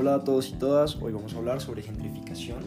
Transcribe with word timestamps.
Hola 0.00 0.14
a 0.14 0.24
todos 0.24 0.48
y 0.48 0.52
todas, 0.54 0.96
hoy 0.96 1.12
vamos 1.12 1.34
a 1.34 1.36
hablar 1.36 1.60
sobre 1.60 1.82
gentrificación. 1.82 2.60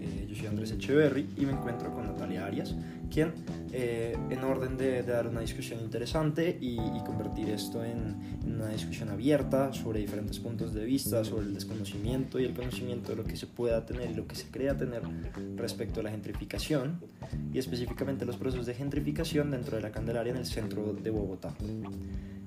Eh, 0.00 0.26
yo 0.28 0.34
soy 0.34 0.46
Andrés 0.48 0.72
Echeverry 0.72 1.24
y 1.36 1.46
me 1.46 1.52
encuentro 1.52 1.94
con 1.94 2.04
Natalia 2.04 2.44
Arias, 2.44 2.74
quien 3.08 3.32
eh, 3.70 4.18
en 4.28 4.42
orden 4.42 4.76
de, 4.76 5.04
dar 5.04 5.28
una 5.28 5.40
discusión 5.40 5.78
interesante 5.78 6.58
y, 6.60 6.78
convertir 7.06 7.48
esto 7.50 7.84
en, 7.84 8.16
una 8.44 8.70
discusión 8.70 9.08
abierta 9.10 9.72
sobre 9.72 10.00
diferentes 10.00 10.40
puntos 10.40 10.74
de 10.74 10.84
vista, 10.84 11.24
sobre 11.24 11.46
el 11.46 11.54
desconocimiento 11.54 12.40
y 12.40 12.44
el 12.46 12.54
conocimiento 12.54 13.12
de 13.12 13.18
lo 13.18 13.24
que 13.24 13.36
se 13.36 13.46
pueda 13.46 13.86
tener 13.86 14.10
y 14.10 14.14
lo 14.14 14.26
que 14.26 14.34
se 14.34 14.50
crea 14.50 14.76
tener 14.76 15.02
respecto 15.54 16.00
a 16.00 16.02
la 16.02 16.10
gentrificación 16.10 16.98
y 17.52 17.60
específicamente 17.60 18.24
los 18.24 18.36
procesos 18.36 18.66
de 18.66 18.74
gentrificación 18.74 19.52
dentro 19.52 19.76
de 19.76 19.82
la 19.84 19.92
Candelaria 19.92 20.32
en 20.32 20.38
el 20.38 20.46
centro 20.46 20.92
de 20.92 21.10
Bogotá. 21.10 21.54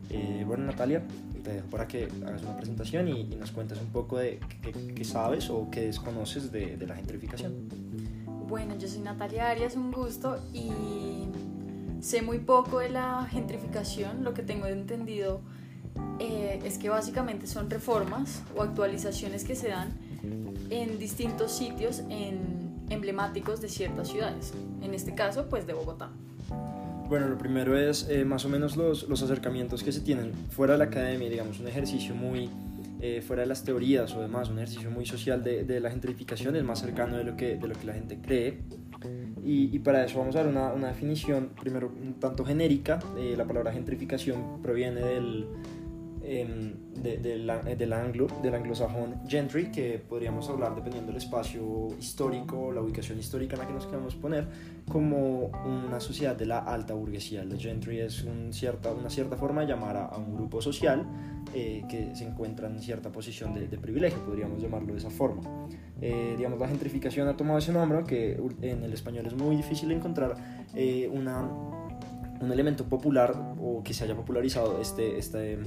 Eh, 0.10 0.44
bueno, 0.46 0.66
Natalia, 0.66 1.02
te 1.44 1.54
dejo 1.54 1.68
para 1.68 1.88
que 1.88 2.08
hagas 2.26 2.44
una 2.44 2.56
presentación 2.56 3.08
y, 3.08 3.24
nos 3.24 3.52
cuentes 3.52 3.80
un 3.80 3.88
poco 3.88 4.18
de 4.18 4.40
qué, 4.96 5.04
sabes 5.04 5.50
o 5.50 5.70
qué 5.70 5.82
desconoces 5.82 6.52
de, 6.52 6.78
la 6.86 6.96
gentrificación. 6.96 7.70
Bueno, 8.48 8.78
yo 8.78 8.88
soy 8.88 9.00
Natalia 9.00 9.50
Arias, 9.50 9.76
un 9.76 9.92
gusto 9.92 10.40
y 10.54 10.72
sé 12.02 12.22
muy 12.22 12.40
poco 12.40 12.80
de 12.80 12.90
la 12.90 13.26
gentrificación. 13.30 14.24
Lo 14.24 14.34
que 14.34 14.44
tengo 14.44 14.68
entendido 14.68 15.42
eh, 16.20 16.60
es 16.64 16.78
que 16.78 16.90
básicamente 16.90 17.48
son 17.48 17.70
reformas 17.70 18.44
o 18.56 18.62
actualizaciones 18.62 19.44
que 19.44 19.56
se 19.56 19.70
dan 19.70 19.98
en 20.70 21.00
distintos 21.00 21.52
sitios 21.52 22.04
en 22.10 22.64
emblemáticos 22.90 23.62
de 23.62 23.70
ciertas 23.70 24.10
ciudades. 24.10 24.54
En 24.82 24.94
este 24.94 25.16
caso, 25.16 25.50
pues 25.50 25.66
de 25.68 25.74
Bogotá. 25.74 26.12
Bueno, 27.14 27.28
lo 27.28 27.38
primero 27.38 27.78
es 27.78 28.08
eh, 28.10 28.26
más 28.26 28.44
o 28.44 28.50
menos 28.50 28.76
los, 28.76 29.08
los, 29.08 29.22
acercamientos 29.22 29.84
que 29.84 29.92
se 29.92 30.02
tienen 30.02 30.34
fuera 30.50 30.74
de 30.74 30.80
la 30.80 30.86
academia, 30.86 31.30
digamos, 31.30 31.60
un 31.60 31.68
ejercicio 31.68 32.16
muy 32.16 32.50
eh, 33.02 33.22
fuera 33.22 33.44
de 33.44 33.48
las 33.48 33.64
teorías 33.64 34.16
o 34.16 34.22
demás, 34.22 34.50
un 34.50 34.58
ejercicio 34.58 34.90
muy 34.90 35.06
social 35.06 35.44
de, 35.44 35.64
de, 35.64 35.80
la 35.80 35.92
gentrificación, 35.92 36.56
es 36.56 36.64
más 36.64 36.80
cercano 36.80 37.16
de 37.16 37.24
lo 37.24 37.38
que, 37.38 37.58
de 37.58 37.68
lo 37.68 37.76
que 37.76 37.86
la 37.86 37.94
gente 37.94 38.18
cree. 38.20 38.62
Y, 39.46 39.70
y 39.76 39.78
para 39.78 40.04
eso 40.04 40.18
vamos 40.18 40.36
a 40.36 40.40
dar 40.40 40.48
una, 40.48 40.74
una, 40.74 40.88
definición, 40.88 41.52
primero 41.62 41.94
un 42.02 42.16
tanto 42.16 42.44
genérica. 42.44 42.98
Eh, 43.16 43.36
la 43.38 43.46
palabra 43.46 43.72
gentrificación 43.72 44.64
proviene 44.64 45.02
del, 45.02 45.46
Em, 46.26 46.94
de, 47.02 47.18
del 47.18 47.94
anglo, 47.94 48.28
del 48.42 48.56
anglosajón 48.56 49.28
gentry, 49.28 49.70
que 49.72 50.02
podríamos 50.08 50.50
hablar, 50.50 50.74
dependiendo 50.74 51.12
del 51.12 51.18
espacio 51.18 51.90
histórico, 52.00 52.72
la 52.72 52.80
ubicación 52.80 53.20
histórica 53.20 53.56
en 53.56 53.60
la 53.60 53.68
que 53.68 53.74
nos 53.74 53.86
queramos 53.88 54.16
poner, 54.16 54.48
como 54.90 55.48
una 55.66 56.00
sociedad 56.00 56.34
de 56.34 56.46
la 56.46 56.60
alta 56.60 56.94
burguesía. 56.94 57.44
La 57.44 57.58
gentry 57.58 58.00
es 58.00 58.24
un 58.24 58.54
cierta, 58.54 58.94
una 58.94 59.10
cierta 59.10 59.36
forma 59.36 59.62
de 59.62 59.68
llamar 59.68 59.98
a, 59.98 60.16
un 60.16 60.34
grupo 60.34 60.62
social 60.62 61.06
eh, 61.54 61.84
que 61.90 62.16
se 62.16 62.24
encuentra 62.24 62.70
en 62.70 62.80
cierta 62.80 63.12
posición 63.12 63.54
de, 63.54 63.78
privilegio, 63.78 64.24
podríamos 64.26 64.62
llamarlo 64.62 64.94
de 64.94 65.00
esa 65.00 65.10
forma. 65.10 65.42
Eh, 66.00 66.36
digamos, 66.38 66.58
la 66.58 66.70
gentrificación 66.70 67.28
ha 67.28 67.36
tomado 67.36 67.60
ese 67.60 67.74
nombre, 67.74 68.02
que 68.06 68.40
en 68.62 68.82
el 68.82 68.94
español 68.94 69.26
es 69.26 69.34
muy 69.34 69.58
difícil 69.58 69.92
encontrar 69.92 70.36
eh, 70.74 71.10
una, 71.12 71.50
un 72.44 72.52
elemento 72.52 72.86
popular 72.86 73.56
o 73.60 73.84
que 73.84 73.94
se 73.94 74.04
haya 74.04 74.16
popularizado 74.16 74.80
este, 74.82 75.18
este 75.18 75.60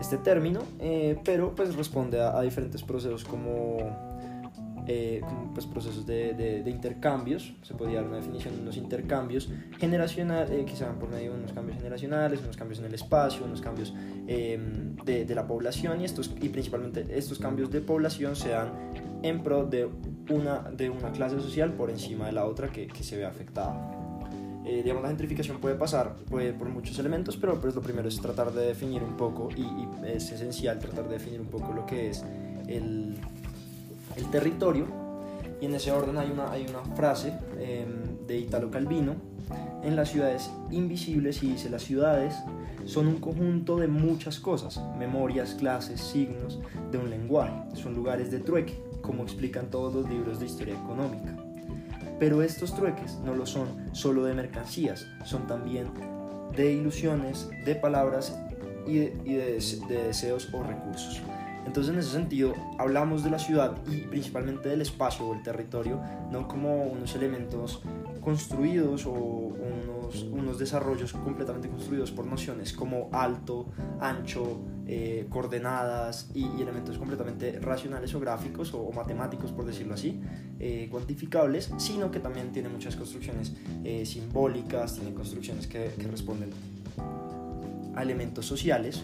este 0.00 0.18
término, 0.18 0.62
eh, 0.80 1.18
pero 1.24 1.54
pues 1.54 1.74
responde 1.74 2.20
a, 2.20 2.40
diferentes 2.40 2.82
procesos 2.82 3.24
como, 3.24 3.78
eh, 4.86 5.20
pues 5.52 5.66
procesos 5.66 6.04
de, 6.04 6.62
intercambios, 6.66 7.54
se 7.62 7.74
podría 7.74 8.00
dar 8.00 8.08
una 8.08 8.16
definición 8.16 8.56
de 8.56 8.62
unos 8.62 8.76
intercambios 8.76 9.50
generacionales, 9.78 10.50
eh, 10.50 10.64
que 10.64 10.76
se 10.76 10.84
por 10.84 11.08
medio 11.08 11.32
de 11.32 11.38
unos 11.38 11.52
cambios 11.52 11.78
generacionales, 11.78 12.40
unos 12.42 12.56
cambios 12.56 12.80
en 12.80 12.86
el 12.86 12.94
espacio, 12.94 13.44
unos 13.44 13.60
cambios 13.60 13.94
em, 14.26 14.96
de, 14.96 15.34
la 15.34 15.46
población 15.46 16.00
y, 16.00 16.04
estos, 16.04 16.34
y 16.40 16.48
principalmente 16.48 17.06
estos 17.10 17.38
cambios 17.38 17.70
de 17.70 17.80
población 17.80 18.36
se 18.36 18.50
dan 18.50 18.72
en 19.22 19.42
pro 19.42 19.64
de 19.64 19.88
una, 20.30 20.70
de 20.70 20.90
una 20.90 21.12
clase 21.12 21.40
social 21.40 21.72
por 21.72 21.90
encima 21.90 22.26
de 22.26 22.32
la 22.32 22.44
otra 22.44 22.70
que 22.70 22.90
se 23.02 23.16
ve 23.16 23.24
afectada. 23.24 24.03
Eh, 24.64 24.80
digamos, 24.82 25.02
la 25.02 25.10
gentrificación 25.10 25.58
puede 25.58 25.74
pasar 25.74 26.14
puede, 26.30 26.54
por 26.54 26.68
muchos 26.68 26.98
elementos, 26.98 27.36
pero 27.36 27.60
pues 27.60 27.74
lo 27.74 27.82
primero 27.82 28.08
es 28.08 28.18
tratar 28.20 28.52
de 28.52 28.66
definir 28.66 29.02
un 29.02 29.16
poco, 29.16 29.50
y, 29.54 29.64
es 30.08 30.30
esencial 30.32 30.78
tratar 30.78 31.06
de 31.06 31.14
definir 31.14 31.40
un 31.40 31.48
poco 31.48 31.72
lo 31.72 31.84
que 31.84 32.10
es 32.10 32.24
el, 32.66 33.16
territorio. 34.30 34.86
Y 35.60 35.66
en 35.66 35.74
ese 35.74 35.92
orden 35.92 36.16
hay 36.18 36.30
una, 36.30 36.50
hay 36.50 36.66
una 36.68 36.80
frase 36.96 37.32
em, 37.58 38.26
de 38.26 38.38
Italo 38.38 38.70
Calvino, 38.70 39.14
en 39.82 39.96
las 39.96 40.10
ciudades 40.10 40.50
invisibles, 40.70 41.42
y 41.42 41.48
dice, 41.48 41.68
las 41.68 41.82
ciudades 41.82 42.34
son 42.86 43.06
un 43.06 43.16
conjunto 43.16 43.76
de 43.76 43.86
muchas 43.86 44.40
cosas, 44.40 44.80
memorias, 44.98 45.54
clases, 45.54 46.00
signos, 46.00 46.58
de 46.90 46.98
un 46.98 47.10
lenguaje, 47.10 47.52
son 47.74 47.94
lugares 47.94 48.30
de 48.30 48.40
trueque, 48.40 48.78
como 49.02 49.22
explican 49.22 49.70
todos 49.70 49.94
los 49.94 50.08
libros 50.08 50.40
de 50.40 50.46
historia 50.46 50.74
económica. 50.74 51.43
Pero 52.18 52.42
estos 52.42 52.74
trueques 52.74 53.18
no 53.24 53.34
lo 53.34 53.46
son 53.46 53.68
solo 53.92 54.24
de 54.24 54.34
mercancías, 54.34 55.06
son 55.24 55.46
también 55.46 55.88
de 56.56 56.72
ilusiones, 56.72 57.48
de 57.64 57.74
palabras 57.74 58.38
y 58.86 58.98
de, 58.98 59.60
deseos 59.88 60.48
o 60.52 60.62
recursos. 60.62 61.22
Entonces 61.66 61.92
en 61.92 61.98
ese 61.98 62.10
sentido 62.10 62.54
hablamos 62.78 63.24
de 63.24 63.30
la 63.30 63.38
ciudad 63.38 63.76
y 63.90 64.02
principalmente 64.02 64.68
del 64.68 64.82
espacio 64.82 65.26
o 65.26 65.34
el 65.34 65.42
territorio, 65.42 66.00
no 66.30 66.46
como 66.46 66.84
unos 66.84 67.14
elementos 67.16 67.82
construidos 68.20 69.06
o 69.06 69.12
unos, 69.12 69.93
unos 70.30 70.58
desarrollos 70.58 71.12
completamente 71.12 71.68
construidos 71.68 72.10
por 72.10 72.26
nociones 72.26 72.72
como 72.72 73.08
alto, 73.12 73.66
ancho, 74.00 74.60
eh, 74.86 75.26
coordenadas 75.30 76.30
y, 76.34 76.44
elementos 76.60 76.98
completamente 76.98 77.58
racionales 77.60 78.14
o 78.14 78.20
gráficos 78.20 78.74
o, 78.74 78.90
matemáticos, 78.92 79.52
por 79.52 79.64
decirlo 79.64 79.94
así, 79.94 80.20
eh, 80.60 80.88
cuantificables, 80.90 81.72
sino 81.78 82.10
que 82.10 82.20
también 82.20 82.52
tiene 82.52 82.68
muchas 82.68 82.96
construcciones 82.96 83.54
eh, 83.84 84.04
simbólicas, 84.04 84.94
tiene 84.94 85.14
construcciones 85.14 85.66
que 85.66 85.90
responden 86.10 86.50
a 87.94 88.02
elementos 88.02 88.46
sociales 88.46 89.02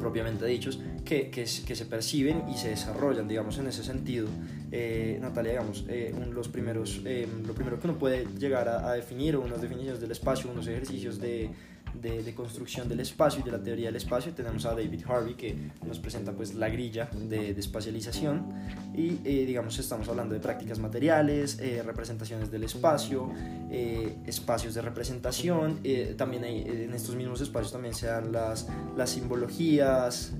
propiamente 0.00 0.46
dichos, 0.46 0.80
que, 1.04 1.30
que, 1.30 1.46
se 1.46 1.86
perciben 1.86 2.44
y 2.48 2.56
se 2.56 2.70
desarrollan, 2.70 3.28
digamos, 3.28 3.58
en 3.58 3.68
ese 3.68 3.84
sentido. 3.84 4.28
Eh, 4.72 5.18
Natalia, 5.20 5.52
digamos, 5.52 5.84
eh, 5.88 6.14
los 6.32 6.48
primeros, 6.48 7.02
eh, 7.04 7.28
lo 7.46 7.54
primero 7.54 7.78
que 7.78 7.86
uno 7.86 7.98
puede 7.98 8.26
llegar 8.38 8.68
a, 8.68 8.88
a, 8.88 8.94
definir, 8.94 9.36
unas 9.36 9.60
definiciones 9.60 10.00
del 10.00 10.10
espacio, 10.10 10.50
unos 10.50 10.66
ejercicios 10.66 11.20
de, 11.20 11.50
de, 11.94 12.34
construcción 12.34 12.88
del 12.88 13.00
espacio 13.00 13.40
y 13.40 13.42
de 13.44 13.52
la 13.52 13.62
teoría 13.62 13.86
del 13.86 13.96
espacio. 13.96 14.32
Tenemos 14.32 14.64
a 14.66 14.70
David 14.70 15.02
Harvey 15.06 15.34
que 15.34 15.56
nos 15.86 15.98
presenta 15.98 16.32
pues 16.32 16.54
la 16.54 16.68
grilla 16.68 17.10
de, 17.12 17.50
espacialización 17.50 18.46
y 18.94 19.18
eh, 19.24 19.44
digamos 19.46 19.78
estamos 19.78 20.08
hablando 20.08 20.34
de 20.34 20.40
prácticas 20.40 20.78
materiales, 20.78 21.58
eh, 21.60 21.82
representaciones 21.84 22.50
del 22.50 22.64
espacio, 22.64 23.30
eh, 23.70 24.16
espacios 24.26 24.74
de 24.74 24.82
representación. 24.82 25.80
también 26.16 26.44
en 26.44 26.94
estos 26.94 27.14
mismos 27.14 27.40
espacios 27.40 27.72
también 27.72 27.94
se 27.94 28.06
dan 28.06 28.32
las, 28.32 28.68
las 28.96 29.10
simbologías, 29.10 30.32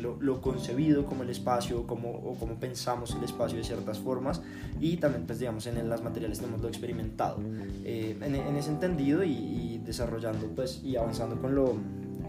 lo, 0.00 0.40
concebido 0.40 1.06
como 1.06 1.22
el 1.22 1.30
espacio 1.30 1.86
como, 1.86 2.10
o 2.10 2.34
como 2.34 2.56
pensamos 2.56 3.14
el 3.14 3.24
espacio 3.24 3.58
de 3.58 3.64
ciertas 3.64 3.98
formas 3.98 4.42
y 4.80 4.96
también 4.96 5.26
pues 5.26 5.38
digamos 5.38 5.66
en 5.66 5.88
las 5.88 6.02
materiales 6.02 6.38
tenemos 6.38 6.60
lo 6.60 6.68
experimentado. 6.68 7.38
En, 7.84 8.56
ese 8.56 8.70
entendido 8.70 9.24
y, 9.24 9.80
desarrollando 9.84 10.46
pues 10.48 10.80
avanzando 10.96 11.40
con 11.40 11.54
lo, 11.54 11.76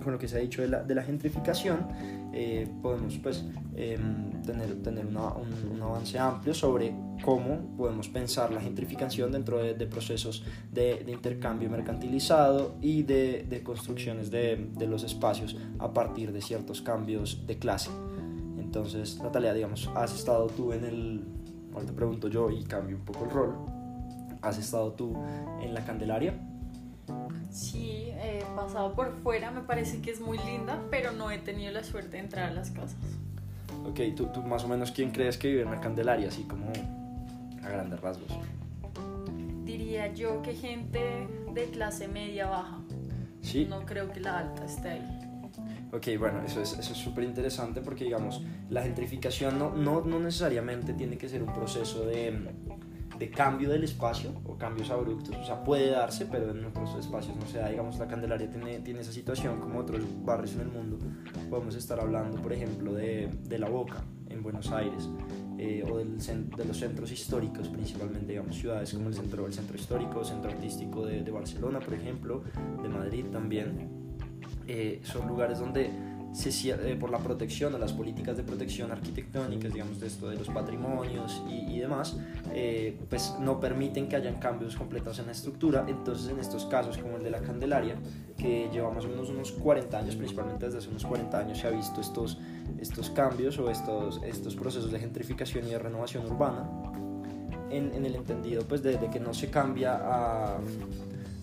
con 0.04 0.14
lo 0.14 0.20
que 0.20 0.28
se 0.28 0.38
ha 0.38 0.40
dicho 0.40 0.62
de 0.62 0.68
la, 0.68 0.84
de 0.84 0.96
la 0.96 1.04
gentrificación, 1.04 1.88
eh, 2.38 2.68
podemos 2.82 3.18
pues, 3.20 3.46
em, 3.76 4.42
tener, 4.42 4.84
tener 4.84 5.06
un, 5.06 5.16
un, 5.16 5.82
avance 5.82 6.20
amplio 6.20 6.54
sobre 6.54 6.94
cómo 7.24 7.76
podemos 7.78 8.10
pensar 8.10 8.52
la 8.52 8.60
gentrificación 8.60 9.32
dentro 9.32 9.58
de, 9.58 9.74
de 9.74 9.88
procesos 9.88 10.44
de, 10.72 11.04
de, 11.06 11.14
intercambio 11.14 11.70
mercantilizado 11.70 12.76
y 12.82 13.04
de, 13.04 13.46
de 13.50 13.64
construcciones 13.64 14.32
de, 14.32 14.70
los 14.86 15.04
espacios 15.04 15.58
a 15.80 15.94
partir 15.94 16.34
de 16.34 16.42
ciertos 16.42 16.82
cambios 16.82 17.48
de 17.48 17.58
clase. 17.58 17.90
Entonces, 18.60 19.20
Natalia, 19.24 19.54
digamos, 19.54 19.90
has 19.96 20.14
estado 20.14 20.48
tú 20.48 20.74
en 20.74 20.84
el, 20.84 21.24
ahora 21.74 21.86
te 21.86 21.94
pregunto 21.94 22.28
yo 22.28 22.52
y 22.52 22.64
cambio 22.66 22.98
un 22.98 23.06
poco 23.06 23.24
el 23.24 23.32
rol, 23.32 23.56
¿has 24.42 24.58
estado 24.58 24.92
tú 24.92 25.16
en 25.62 25.74
la 25.74 25.86
Candelaria? 25.86 26.34
Sí, 27.50 28.10
he 28.22 28.44
pasado 28.56 28.94
por 28.94 29.12
fuera, 29.12 29.52
me 29.52 29.62
parece 29.62 30.02
que 30.02 30.12
es 30.12 30.22
muy 30.22 30.38
linda, 30.40 30.82
pero 30.90 31.12
no 31.12 31.32
he 31.32 31.38
tenido 31.38 31.72
la 31.72 31.84
suerte 31.84 32.18
de 32.18 32.24
entrar 32.24 32.50
a 32.50 32.54
las 32.54 32.72
casas. 32.72 32.98
Ok, 33.86 34.00
¿tú, 34.16 34.28
tú 34.28 34.42
más 34.42 34.64
o 34.64 34.68
menos 34.68 34.92
quién 34.92 35.12
crees 35.12 35.38
que 35.38 35.50
vive 35.50 35.62
en 35.62 35.72
la 35.72 35.80
Candelaria, 35.80 36.28
así 36.28 36.44
como 36.44 36.72
a 37.64 37.70
grandes 37.70 38.00
rasgos? 38.00 38.30
Diría 39.64 40.14
yo 40.14 40.42
que 40.42 40.56
gente 40.56 41.28
de 41.54 41.66
clase 41.70 42.08
media 42.08 42.48
baja. 42.48 42.80
Sí. 43.42 43.66
No 43.70 43.86
creo 43.86 44.12
que 44.12 44.20
la 44.20 44.40
alta 44.40 44.66
esté 44.66 44.90
ahí. 44.90 45.26
Ok, 45.92 46.08
bueno, 46.20 46.42
eso 46.46 46.62
es 46.62 46.70
súper 46.70 47.24
eso 47.24 47.30
interesante 47.30 47.80
porque, 47.82 48.04
digamos, 48.04 48.42
la 48.70 48.82
gentrificación 48.82 49.58
no, 49.58 49.74
no, 49.74 50.02
no 50.02 50.20
necesariamente 50.20 50.94
tiene 50.94 51.18
que 51.18 51.30
ser 51.30 51.42
un 51.42 51.54
proceso 51.54 52.06
de 52.06 52.34
de 53.18 53.30
cambio 53.30 53.70
del 53.70 53.84
espacio 53.84 54.32
o 54.46 54.58
cambios 54.58 54.90
abruptos, 54.90 55.36
o 55.36 55.46
sea, 55.46 55.64
puede 55.64 55.92
darse, 55.92 56.26
pero 56.26 56.52
en 56.52 56.66
otros 56.66 56.96
espacios 56.96 57.36
no 57.36 57.46
se 57.46 57.60
da. 57.60 57.70
Digamos, 57.70 57.98
la 57.98 58.08
Candelaria 58.08 58.50
tiene, 58.50 58.80
tiene 58.80 59.02
esa 59.02 59.12
situación 59.12 59.60
como 59.60 59.80
otros 59.80 60.02
barrios 60.24 60.56
en 60.56 60.62
el 60.62 60.68
mundo. 60.68 60.98
Podemos 61.50 61.76
estar 61.76 62.00
hablando, 62.00 62.42
por 62.42 62.54
ejemplo, 62.54 62.94
de, 62.94 63.30
de 63.44 63.60
La 63.60 63.70
Boca 63.70 64.04
en 64.30 64.44
Buenos 64.44 64.72
Aires 64.72 65.10
eh, 65.58 65.84
o 65.90 65.98
del, 65.98 66.18
de 66.18 66.66
los 66.66 66.78
centros 66.78 67.12
históricos, 67.12 67.70
principalmente, 67.70 68.28
digamos, 68.28 68.56
ciudades 68.56 68.94
como 68.94 69.08
el 69.08 69.14
centro, 69.14 69.46
el 69.46 69.54
centro 69.54 69.78
histórico, 69.78 70.24
centro 70.24 70.52
artístico 70.52 71.06
de, 71.06 71.24
de 71.24 71.32
Barcelona, 71.32 71.80
por 71.80 71.94
ejemplo, 71.94 72.44
de 72.82 72.90
Madrid 72.90 73.26
también. 73.32 73.90
Eh, 74.68 75.00
son 75.04 75.28
lugares 75.28 75.60
donde 75.60 75.92
eh, 76.44 76.98
por 77.00 77.10
la 77.10 77.20
protección 77.20 77.74
o 77.76 77.78
las 77.78 77.94
políticas 77.94 78.36
de 78.36 78.44
protección 78.44 78.92
arquitectónicas, 78.92 79.72
digamos, 79.72 80.00
de 80.02 80.08
esto 80.08 80.28
de 80.30 80.36
los 80.36 80.50
patrimonios 80.50 81.42
y, 81.50 81.80
demás, 81.80 82.18
eh, 82.54 83.00
pues 83.10 83.36
no 83.40 83.60
permiten 83.60 84.10
que 84.10 84.18
hayan 84.18 84.36
cambios 84.36 84.76
completos 84.76 85.18
en 85.20 85.28
la 85.28 85.32
estructura. 85.32 85.86
Entonces, 85.88 86.30
en 86.30 86.40
estos 86.40 86.66
casos, 86.66 86.98
como 86.98 87.18
el 87.18 87.24
de 87.24 87.32
la 87.32 87.40
Candelaria, 87.40 87.96
que 88.38 88.70
lleva 88.72 88.92
más 88.92 89.06
o 89.06 89.08
menos 89.08 89.30
unos 89.30 89.54
40 89.54 89.98
años, 89.98 90.16
principalmente 90.16 90.66
desde 90.66 90.80
hace 90.80 90.90
unos 90.90 91.06
40 91.06 91.40
años, 91.40 91.58
se 91.58 91.68
ha 91.68 91.72
visto 91.72 92.02
estos, 92.02 92.38
estos 92.80 93.10
cambios 93.12 93.58
o 93.58 93.72
estos, 93.72 94.22
estos 94.24 94.56
procesos 94.56 94.92
de 94.92 95.00
gentrificación 95.00 95.66
y 95.66 95.70
de 95.70 95.80
renovación 95.80 96.26
urbana, 96.26 96.70
en, 97.70 97.94
en 97.94 98.06
el 98.06 98.16
entendido 98.16 98.64
pues 98.68 98.84
de, 98.84 98.98
de, 98.98 99.10
que 99.10 99.20
no 99.20 99.34
se 99.34 99.50
cambia 99.50 100.00
a, 100.02 100.58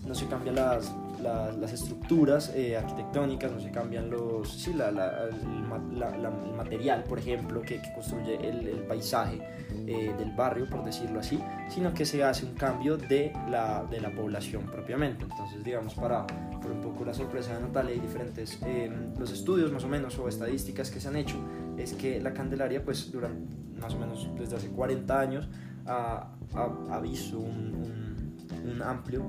no 0.07 0.15
se 0.15 0.25
cambia 0.27 0.53
las, 0.53 0.93
las 1.23 1.73
estructuras 1.73 2.53
eh, 2.55 2.77
arquitectónicas, 2.77 3.51
no 3.51 3.59
se 3.59 3.71
cambian 3.71 4.09
los, 4.09 4.51
sí, 4.51 4.73
la, 4.73 4.91
la, 4.91 5.27
el, 5.27 6.53
material, 6.55 7.03
por 7.03 7.19
ejemplo, 7.19 7.61
que, 7.61 7.81
construye 7.93 8.35
el, 8.35 8.67
el 8.67 8.79
paisaje 8.79 9.41
eh, 9.87 10.13
del 10.17 10.31
barrio, 10.31 10.69
por 10.69 10.83
decirlo 10.83 11.19
así, 11.19 11.39
sino 11.69 11.93
que 11.93 12.05
se 12.05 12.23
hace 12.23 12.45
un 12.45 12.53
cambio 12.53 12.97
de 12.97 13.33
la, 13.49 13.83
de 13.89 13.99
la 14.01 14.11
población 14.11 14.65
propiamente. 14.65 15.23
Entonces, 15.23 15.63
digamos, 15.63 15.95
para 15.95 16.27
por 16.27 16.71
un 16.71 16.81
poco 16.81 17.03
la 17.03 17.13
sorpresa 17.13 17.55
de 17.55 17.61
Natalia, 17.61 17.93
hay 17.93 17.99
diferentes, 17.99 18.59
eh, 18.65 18.91
los 19.17 19.31
estudios 19.31 19.71
más 19.71 19.83
o 19.83 19.87
menos 19.87 20.17
o 20.19 20.27
estadísticas 20.27 20.89
que 20.91 20.99
se 20.99 21.07
han 21.07 21.15
hecho, 21.15 21.37
es 21.77 21.93
que 21.93 22.21
la 22.21 22.33
Candelaria, 22.33 22.83
pues 22.83 23.11
durante 23.11 23.55
más 23.81 23.93
o 23.95 23.99
menos 23.99 24.29
desde 24.37 24.55
hace 24.55 24.69
40 24.69 25.19
años, 25.19 25.49
ha, 25.85 26.31
ha, 26.53 26.95
ha 26.95 26.99
visto 27.01 27.39
un, 27.39 27.73
un, 27.73 28.71
un 28.71 28.81
amplio 28.81 29.23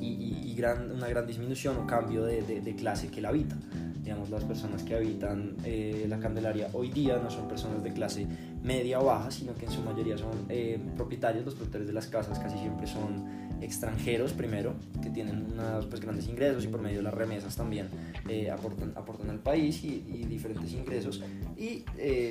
y, 0.00 0.54
gran, 0.56 0.90
una 0.90 1.08
gran 1.08 1.26
disminución 1.26 1.76
o 1.76 1.86
cambio 1.86 2.24
de, 2.24 2.42
de, 2.42 2.74
clase 2.74 3.08
que 3.08 3.20
la 3.20 3.28
habita. 3.28 3.56
Digamos, 4.02 4.30
las 4.30 4.44
personas 4.44 4.82
que 4.82 4.96
habitan 4.96 5.56
eh, 5.64 6.06
la 6.08 6.18
Candelaria 6.18 6.68
hoy 6.72 6.90
día 6.90 7.18
no 7.22 7.30
son 7.30 7.46
personas 7.46 7.82
de 7.82 7.92
clase 7.92 8.26
media 8.62 9.00
o 9.00 9.04
baja, 9.04 9.30
sino 9.30 9.54
que 9.54 9.66
en 9.66 9.72
su 9.72 9.82
mayoría 9.82 10.18
son 10.18 10.46
eh, 10.48 10.78
propietarios, 10.96 11.44
los 11.44 11.54
propietarios 11.54 11.88
de 11.88 11.94
las 11.94 12.06
casas 12.06 12.38
casi 12.38 12.58
siempre 12.58 12.86
son 12.86 13.48
extranjeros 13.60 14.32
primero, 14.32 14.74
que 15.02 15.10
tienen 15.10 15.46
unos 15.52 15.86
pues, 15.86 16.00
grandes 16.00 16.28
ingresos 16.28 16.64
y 16.64 16.68
por 16.68 16.80
medio 16.80 16.98
de 16.98 17.02
las 17.02 17.14
remesas 17.14 17.56
también 17.56 17.88
eh, 18.28 18.50
aportan, 18.50 18.92
aportan 18.94 19.30
al 19.30 19.40
país 19.40 19.82
y, 19.82 19.98
diferentes 20.28 20.72
ingresos. 20.72 21.22
Y 21.56 21.84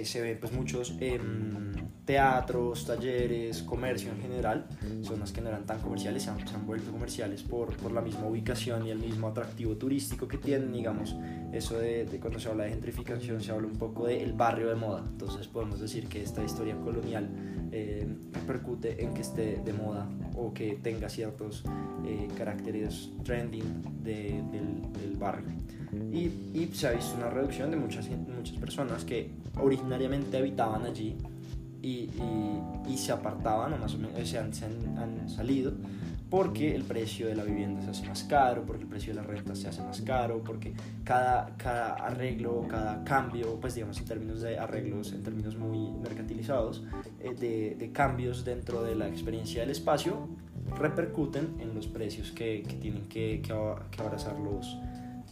se 0.03 0.21
ven 0.21 0.38
pues 0.39 0.53
muchos 0.53 0.95
em, 1.00 1.74
teatros, 2.07 2.85
talleres, 2.85 3.62
comercio 3.63 4.12
en 4.12 4.21
general, 4.21 4.65
zonas 5.03 5.33
que 5.33 5.41
no 5.41 5.50
eran 5.50 5.65
tan 5.65 5.79
comerciales, 5.79 6.24
se 6.24 6.29
han, 6.29 6.47
se 6.47 6.56
han 6.56 6.65
vuelto 6.65 6.89
comerciales 6.89 7.44
por, 7.44 7.75
por, 7.75 7.91
la 7.91 8.01
misma 8.01 8.27
ubicación 8.27 8.88
y 8.88 8.91
el 8.91 9.00
mismo 9.00 9.27
atractivo 9.27 9.75
turístico 9.75 10.25
que 10.25 10.38
tienen, 10.38 10.71
digamos, 10.71 11.18
eso 11.51 11.77
de, 11.77 12.06
de 12.06 12.19
cuando 12.19 12.39
se 12.39 12.47
habla 12.47 12.63
de 12.63 12.69
gentrificación 12.69 13.41
se 13.41 13.51
habla 13.51 13.68
un 13.68 13.77
poco 13.77 14.07
del 14.07 14.31
barrio 14.31 14.69
de 14.69 14.75
moda, 14.75 15.03
entonces 15.06 15.47
podemos 15.47 15.81
decir 15.81 16.07
que 16.07 16.17
esta 16.22 16.44
historia 16.44 16.75
colonial 16.78 17.30
eh, 17.72 18.08
repercute 18.34 19.04
en 19.04 19.14
que 19.14 19.22
esté 19.22 19.62
de 19.64 19.74
moda 19.74 20.08
o 20.36 20.54
que 20.54 20.80
tenga 20.81 21.10
ciertos 21.10 21.64
eh, 22.06 22.28
caracteres 22.38 23.12
trending 23.24 24.04
de, 24.04 24.42
del, 24.52 24.92
del, 24.94 25.18
barrio. 25.18 25.50
Y, 26.12 26.31
y, 26.54 26.69
se 26.74 26.88
ha 26.88 26.92
visto 26.92 27.16
una 27.18 27.30
reducción 27.30 27.72
de 27.72 27.78
muchas, 27.78 28.08
muchas 28.10 28.58
personas 28.58 29.04
que 29.04 29.31
originariamente 29.60 30.38
habitaban 30.38 30.86
allí 30.86 31.18
y, 31.81 32.10
y, 32.88 32.98
se 32.98 33.12
apartaban, 33.12 33.74
o 33.74 33.78
más 33.78 33.94
o 33.94 33.98
menos, 33.98 34.28
se 34.28 34.38
han, 34.38 34.54
se 34.54 34.66
han, 34.66 34.98
han, 34.98 35.30
salido, 35.30 35.74
porque 36.29 36.75
el 36.75 36.83
precio 36.83 37.27
de 37.27 37.35
la 37.35 37.44
vivienda 37.44 37.81
se 37.81 37.91
hace 37.91 38.07
más 38.07 38.24
caro, 38.24 38.63
porque 38.65 38.83
el 38.83 38.89
precio 38.89 39.13
de 39.13 39.21
la 39.21 39.27
renta 39.27 39.56
se 39.56 39.68
hace 39.68 39.81
más 39.81 40.01
caro, 40.01 40.41
porque 40.44 40.74
cada, 41.03 41.56
cada 41.57 41.94
arreglo, 41.94 42.65
cada 42.68 43.03
cambio, 43.03 43.59
pues 43.59 43.75
digamos 43.75 43.97
en 44.00 44.06
términos 44.06 44.41
de 44.41 44.59
arreglos, 44.59 45.13
en 45.13 45.24
términos 45.24 45.56
muy 45.56 45.91
mercantilizados, 46.01 46.83
eh, 47.19 47.33
de, 47.33 47.75
de, 47.75 47.91
cambios 47.91 48.44
dentro 48.44 48.83
de 48.83 48.95
la 48.95 49.07
experiencia 49.07 49.62
del 49.62 49.69
espacio, 49.69 50.27
repercuten 50.77 51.56
en 51.62 51.74
los 51.74 51.88
precios 51.88 52.31
que, 52.31 52.63
que 52.63 52.75
tienen 52.75 53.07
que, 53.07 53.41
que, 53.41 53.53
que 53.91 54.01
abrazar 54.01 54.38
los, 54.39 54.77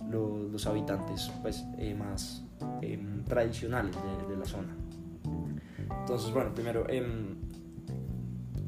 los, 0.09 0.51
los, 0.51 0.65
habitantes 0.65 1.29
pues, 1.41 1.65
eh, 1.77 1.93
más 1.93 2.43
eh, 2.81 2.97
tradicionales 3.27 3.95
de, 3.95 4.33
de 4.33 4.37
la 4.37 4.45
zona. 4.45 4.75
Entonces, 6.01 6.31
bueno, 6.33 6.53
primero, 6.53 6.85
eh, 6.89 7.03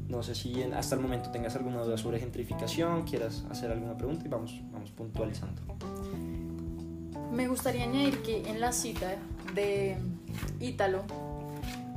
no 0.08 0.22
sé 0.22 0.34
si 0.34 0.62
hasta 0.62 0.94
el 0.94 1.00
momento 1.00 1.30
tengas 1.30 1.54
alguna 1.56 1.82
duda 1.82 1.98
sobre 1.98 2.18
gentrificación, 2.18 3.02
quieras 3.02 3.44
hacer 3.50 3.70
alguna 3.70 3.96
pregunta 3.96 4.24
y 4.24 4.28
vamos, 4.28 4.60
vamos 4.72 4.90
puntualizando. 4.90 5.62
Me 7.32 7.46
gustaría 7.46 7.84
añadir 7.84 8.22
que 8.22 8.48
en 8.48 8.60
la 8.60 8.72
cita 8.72 9.16
de 9.54 9.96
Ítalo, 10.60 11.04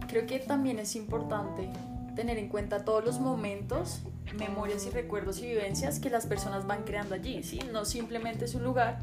creo 0.07 0.27
que 0.27 0.39
también 0.39 0.79
es 0.79 0.95
importante 0.95 1.69
tener 2.15 2.37
en 2.37 2.49
cuenta 2.49 2.83
todos 2.83 3.03
los 3.03 3.19
momentos, 3.19 4.01
memorias 4.37 4.85
y 4.85 4.89
recuerdos 4.89 5.39
y 5.39 5.47
vivencias 5.47 5.99
que 5.99 6.09
las 6.09 6.25
personas 6.25 6.67
van 6.67 6.83
creando 6.83 7.15
allí, 7.15 7.43
¿sí? 7.43 7.59
No 7.71 7.85
simplemente 7.85 8.45
es 8.45 8.55
un 8.55 8.63
lugar 8.63 8.99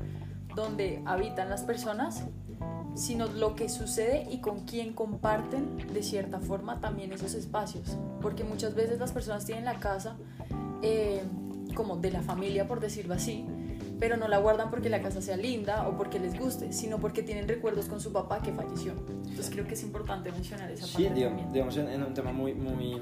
donde 0.55 1.03
habitan 1.07 1.49
las 1.49 1.63
personas, 1.63 2.25
sino 2.99 3.29
lo 3.29 3.55
que 3.55 3.69
sucede 3.69 4.27
y 4.29 4.39
con 4.39 4.65
quién 4.65 4.93
comparten 4.93 5.77
de 5.93 6.03
cierta 6.03 6.41
forma 6.41 6.81
también 6.81 7.13
esos 7.13 7.35
espacios. 7.35 7.97
Porque 8.21 8.43
muchas 8.43 8.75
veces 8.75 8.99
las 8.99 9.13
personas 9.13 9.45
tienen 9.45 9.65
la 9.65 9.79
casa 9.79 10.17
eh, 10.83 11.23
como 11.75 11.97
de 11.97 12.11
la 12.11 12.23
familia, 12.23 12.67
por 12.67 12.81
decirlo 12.81 13.15
así, 13.15 13.47
pero 14.01 14.17
no 14.17 14.27
la 14.27 14.39
guardan 14.39 14.69
porque 14.69 14.89
la 14.89 15.01
casa 15.01 15.23
sea 15.23 15.37
linda 15.37 15.87
o 15.87 15.97
porque 15.97 16.19
les 16.19 16.39
guste, 16.39 16.73
sino 16.73 16.99
porque 16.99 17.23
tienen 17.23 17.47
recuerdos 17.47 17.87
con 17.87 18.01
su 18.01 18.13
papá 18.13 18.43
que 18.43 18.53
falleció. 18.53 18.93
Entonces 19.09 19.49
creo 19.51 19.65
que 19.65 19.75
es 19.75 19.83
importante 19.85 20.33
mencionar 20.33 20.69
esa 20.71 20.87
parte. 20.87 21.09
Sí, 21.09 21.25
digamos, 21.53 21.77
en, 21.77 21.89
en, 21.89 22.03
un 22.03 22.15
tema 22.15 22.33
muy, 22.33 22.53
muy 22.55 22.99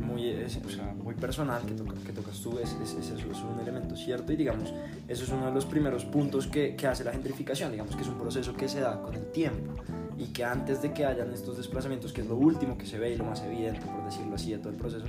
muy, 0.00 0.32
o 0.32 0.70
sea, 0.70 0.94
muy 1.02 1.14
personal 1.14 1.62
que, 1.62 1.74
toca, 1.74 1.94
que 2.06 2.12
tocas 2.12 2.40
tú, 2.40 2.58
es, 2.58 2.76
es, 2.82 2.94
es, 2.94 3.10
es, 3.10 3.24
un 3.42 3.60
elemento 3.60 3.96
cierto 3.96 4.32
y 4.32 4.36
digamos, 4.36 4.72
eso 5.08 5.24
es 5.24 5.30
uno 5.30 5.46
de 5.46 5.52
los 5.52 5.64
primeros 5.64 6.04
puntos 6.04 6.46
que, 6.46 6.76
que, 6.76 6.86
hace 6.86 7.02
la 7.02 7.12
gentrificación, 7.12 7.72
digamos 7.72 7.96
que 7.96 8.02
es 8.02 8.08
un 8.08 8.18
proceso 8.18 8.54
que 8.54 8.68
se 8.68 8.80
da 8.80 9.00
con 9.00 9.14
el 9.14 9.26
tiempo 9.32 9.74
y 10.18 10.26
que 10.26 10.44
antes 10.44 10.82
de 10.82 10.92
que 10.92 11.06
hayan 11.06 11.32
estos 11.32 11.56
desplazamientos, 11.56 12.12
que 12.12 12.20
es 12.20 12.26
lo 12.26 12.36
último 12.36 12.76
que 12.76 12.86
se 12.86 12.98
ve 12.98 13.12
y 13.12 13.16
lo 13.16 13.24
más 13.24 13.42
evidente, 13.42 13.80
por 13.86 14.04
decirlo 14.04 14.34
así, 14.34 14.52
de 14.52 14.58
todo 14.58 14.70
el 14.70 14.76
proceso, 14.76 15.06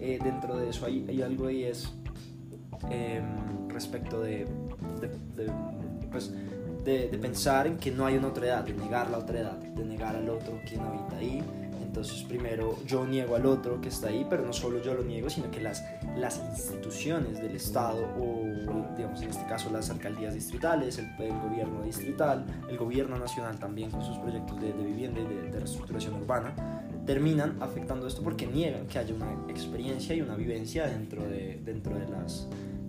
eh, 0.00 0.18
dentro 0.22 0.56
de 0.56 0.70
eso 0.70 0.86
hay, 0.86 1.06
hay, 1.08 1.22
algo 1.22 1.46
ahí 1.46 1.64
es 1.64 1.92
eh, 2.90 3.22
respecto 3.68 4.20
de, 4.20 4.46
de, 5.00 5.44
de 5.44 5.52
pues, 6.10 6.32
de, 6.84 7.18
pensar 7.20 7.66
en 7.66 7.76
que 7.76 7.90
no 7.90 8.06
hay 8.06 8.16
una 8.16 8.28
otra 8.28 8.46
edad, 8.46 8.64
de 8.64 8.72
negar 8.72 9.10
la 9.10 9.18
otra 9.18 9.40
edad, 9.40 9.58
de 9.58 9.84
negar 9.84 10.16
al 10.16 10.28
otro 10.30 10.58
quien 10.66 10.80
habita 10.80 11.16
ahí, 11.18 11.42
entonces 11.96 12.24
primero 12.24 12.76
yo 12.86 13.06
niego 13.06 13.36
al 13.36 13.46
otro 13.46 13.80
que 13.80 13.88
está 13.88 14.08
ahí, 14.08 14.26
pero 14.28 14.44
no 14.44 14.52
solo 14.52 14.82
yo 14.82 14.92
lo 14.92 15.02
niego, 15.02 15.30
sino 15.30 15.50
que 15.50 15.60
las, 15.60 15.82
las 16.14 16.38
instituciones 16.50 17.40
del 17.40 17.56
Estado 17.56 18.02
o 18.20 18.44
digamos 18.94 19.22
en 19.22 19.30
este 19.30 19.46
caso 19.46 19.70
las 19.70 19.88
alcaldías 19.88 20.34
distritales, 20.34 20.98
el, 20.98 21.06
el 21.18 21.32
gobierno 21.40 21.82
distrital, 21.82 22.44
el 22.68 22.76
gobierno 22.76 23.18
nacional 23.18 23.58
también 23.58 23.90
con 23.90 24.04
sus 24.04 24.18
proyectos 24.18 24.60
de, 24.60 24.74
de 24.74 24.84
vivienda 24.84 25.20
y 25.20 25.24
de, 25.24 25.50
de 25.50 25.58
reestructuración 25.58 26.16
urbana, 26.16 26.52
terminan 27.06 27.56
afectando 27.62 28.06
esto 28.06 28.22
porque 28.22 28.46
niegan 28.46 28.86
que 28.86 28.98
haya 28.98 29.14
una 29.14 29.32
experiencia 29.48 30.14
y 30.14 30.20
una 30.20 30.36
vivencia 30.36 30.86
dentro 30.86 31.22
de, 31.22 31.58
dentro 31.64 31.98
de 31.98 32.08
las 32.08 32.46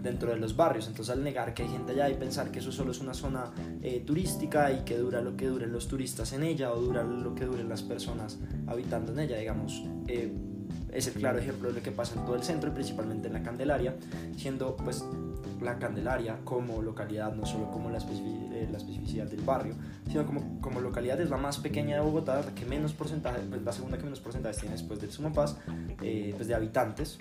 dentro 0.07 0.31
de 0.31 0.37
los 0.37 0.55
barrios. 0.55 0.87
Entonces 0.87 1.13
al 1.13 1.23
negar 1.23 1.53
que 1.53 1.63
hay 1.63 1.69
gente 1.69 1.91
allá 1.91 2.09
y 2.09 2.15
pensar 2.15 2.51
que 2.51 2.59
eso 2.59 2.71
solo 2.71 2.91
es 2.91 2.99
una 2.99 3.13
zona 3.13 3.51
eh, 3.81 4.03
turística 4.05 4.71
y 4.71 4.83
que 4.83 4.97
dura 4.97 5.21
lo 5.21 5.35
que 5.35 5.47
duren 5.47 5.71
los 5.71 5.87
turistas 5.87 6.33
en 6.33 6.43
ella 6.43 6.71
o 6.71 6.81
dura 6.81 7.03
lo 7.03 7.35
que 7.35 7.45
duren 7.45 7.69
las 7.69 7.83
personas 7.83 8.39
habitando 8.67 9.11
en 9.11 9.19
ella, 9.19 9.37
digamos, 9.37 9.83
eh, 10.07 10.31
es 10.91 11.07
el 11.07 11.13
claro 11.13 11.37
ejemplo 11.37 11.69
de 11.69 11.75
lo 11.75 11.83
que 11.83 11.91
pasa 11.91 12.19
en 12.19 12.25
todo 12.25 12.35
el 12.35 12.43
centro 12.43 12.69
y 12.69 12.73
principalmente 12.73 13.27
en 13.27 13.33
la 13.33 13.43
Candelaria, 13.43 13.95
siendo 14.35 14.75
pues 14.77 15.03
la 15.61 15.77
Candelaria 15.79 16.39
como 16.43 16.81
localidad, 16.81 17.33
no 17.33 17.45
solo 17.45 17.69
como 17.71 17.89
la, 17.89 17.97
especific 17.97 18.51
eh, 18.51 18.67
la 18.71 18.77
especificidad 18.77 19.25
del 19.25 19.41
barrio, 19.41 19.75
sino 20.09 20.25
como, 20.25 20.61
como 20.61 20.79
localidad 20.79 21.19
es 21.19 21.29
la 21.29 21.37
más 21.37 21.57
pequeña 21.57 21.95
de 21.95 22.01
Bogotá, 22.01 22.41
la 22.41 22.53
que 22.53 22.65
menos 22.65 22.93
porcentaje, 22.93 23.39
pues, 23.49 23.61
la 23.63 23.71
segunda 23.71 23.97
que 23.97 24.03
menos 24.03 24.19
porcentaje 24.19 24.59
tiene 24.59 24.75
después 24.75 24.99
del 24.99 25.11
Sumapaz, 25.11 25.57
eh, 26.01 26.33
pues 26.35 26.47
de 26.47 26.55
habitantes, 26.55 27.17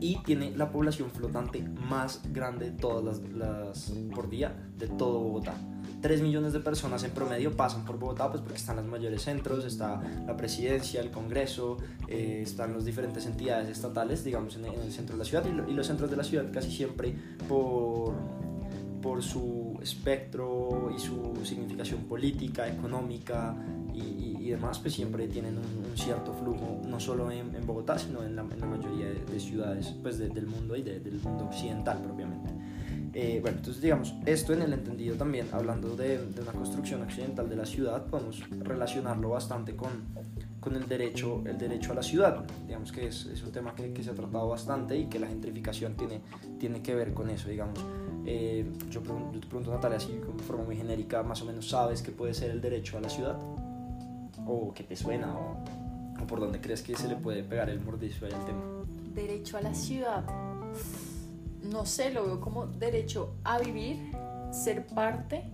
y 0.00 0.16
tiene 0.24 0.56
la 0.56 0.70
población 0.70 1.10
flotante 1.10 1.62
más 1.62 2.20
grande 2.32 2.70
de 2.70 2.76
todas 2.76 3.04
las, 3.04 3.32
las, 3.32 3.92
por 4.14 4.28
día 4.28 4.70
de 4.78 4.88
todo 4.88 5.20
Bogotá. 5.20 5.54
3 6.00 6.22
millones 6.22 6.52
de 6.52 6.60
personas 6.60 7.04
en 7.04 7.10
promedio 7.10 7.54
pasan 7.54 7.84
por 7.84 7.98
Bogotá, 7.98 8.30
pues 8.30 8.40
porque 8.40 8.56
están 8.56 8.76
los 8.76 8.86
mayores 8.86 9.22
centros, 9.22 9.64
está 9.64 10.00
la 10.26 10.36
presidencia, 10.36 11.00
el 11.00 11.10
Congreso, 11.10 11.76
eh, 12.08 12.40
están 12.42 12.72
las 12.72 12.84
diferentes 12.84 13.26
entidades 13.26 13.68
estatales, 13.68 14.24
digamos, 14.24 14.56
en, 14.56 14.64
el 14.64 14.92
centro 14.92 15.16
de 15.16 15.18
la 15.18 15.24
ciudad 15.24 15.44
y, 15.68 15.72
los 15.72 15.86
centros 15.86 16.10
de 16.10 16.16
la 16.16 16.24
ciudad 16.24 16.50
casi 16.52 16.70
siempre 16.70 17.14
por, 17.48 18.14
por 19.02 19.22
su 19.22 19.78
espectro 19.82 20.90
y 20.94 20.98
su 20.98 21.34
significación 21.44 22.04
política, 22.04 22.68
económica 22.68 23.54
y, 23.94 24.00
y, 24.00 24.29
demás, 24.50 24.78
pues 24.78 24.94
siempre 24.94 25.26
tienen 25.28 25.56
un, 25.58 25.96
cierto 25.96 26.32
flujo, 26.32 26.80
no 26.86 27.00
solo 27.00 27.30
en, 27.30 27.54
en, 27.54 27.66
Bogotá, 27.66 27.98
sino 27.98 28.22
en 28.22 28.36
la, 28.36 28.42
en 28.42 28.60
la 28.60 28.66
mayoría 28.66 29.06
de, 29.06 29.40
ciudades 29.40 29.94
pues 30.02 30.18
del 30.18 30.46
mundo 30.46 30.76
y 30.76 30.82
del 30.82 31.20
mundo 31.22 31.44
occidental 31.44 32.02
propiamente. 32.02 32.50
Eh, 33.12 33.40
bueno, 33.42 33.58
entonces 33.58 33.82
digamos, 33.82 34.14
esto 34.24 34.52
en 34.52 34.62
el 34.62 34.72
entendido 34.72 35.16
también, 35.16 35.48
hablando 35.52 35.96
de, 35.96 36.18
de, 36.18 36.40
una 36.42 36.52
construcción 36.52 37.02
occidental 37.02 37.48
de 37.48 37.56
la 37.56 37.66
ciudad, 37.66 38.06
podemos 38.06 38.40
relacionarlo 38.50 39.30
bastante 39.30 39.74
con, 39.74 39.90
con 40.60 40.76
el, 40.76 40.86
derecho, 40.86 41.42
el 41.44 41.58
derecho 41.58 41.92
a 41.92 41.96
la 41.96 42.02
ciudad. 42.02 42.44
Digamos 42.66 42.92
que 42.92 43.08
es, 43.08 43.26
es 43.26 43.42
un 43.42 43.50
tema 43.50 43.74
que, 43.74 43.92
que, 43.92 44.04
se 44.04 44.10
ha 44.10 44.14
tratado 44.14 44.48
bastante 44.48 44.96
y 44.96 45.06
que 45.06 45.18
la 45.18 45.26
gentrificación 45.26 45.96
tiene, 45.96 46.20
tiene 46.58 46.82
que 46.82 46.94
ver 46.94 47.12
con 47.12 47.30
eso, 47.30 47.48
digamos. 47.48 47.80
Eh, 48.26 48.70
yo, 48.90 49.02
yo, 49.02 49.40
te 49.40 49.46
pregunto, 49.46 49.72
Natalia, 49.72 49.96
así 49.96 50.12
de 50.12 50.42
forma 50.44 50.64
muy 50.64 50.76
genérica, 50.76 51.22
más 51.22 51.42
o 51.42 51.46
menos 51.46 51.68
sabes 51.68 52.02
qué 52.02 52.12
puede 52.12 52.34
ser 52.34 52.50
el 52.50 52.60
derecho 52.60 52.98
a 52.98 53.00
la 53.00 53.08
ciudad, 53.08 53.36
o 54.46 54.72
qué 54.74 54.82
te 54.82 54.96
suena, 54.96 55.34
o, 55.34 56.26
por 56.26 56.40
dónde 56.40 56.60
crees 56.60 56.82
que 56.82 56.94
se 56.96 57.08
le 57.08 57.16
puede 57.16 57.42
pegar 57.42 57.70
el 57.70 57.80
mordizo 57.80 58.26
al 58.26 58.44
tema. 58.44 58.62
Derecho 59.14 59.56
a 59.56 59.62
la 59.62 59.74
ciudad 59.74 60.24
no 61.70 61.86
sé, 61.86 62.10
lo 62.10 62.24
veo 62.24 62.40
como 62.40 62.66
derecho 62.66 63.34
a 63.44 63.58
vivir, 63.58 64.12
ser 64.50 64.86
parte 64.86 65.44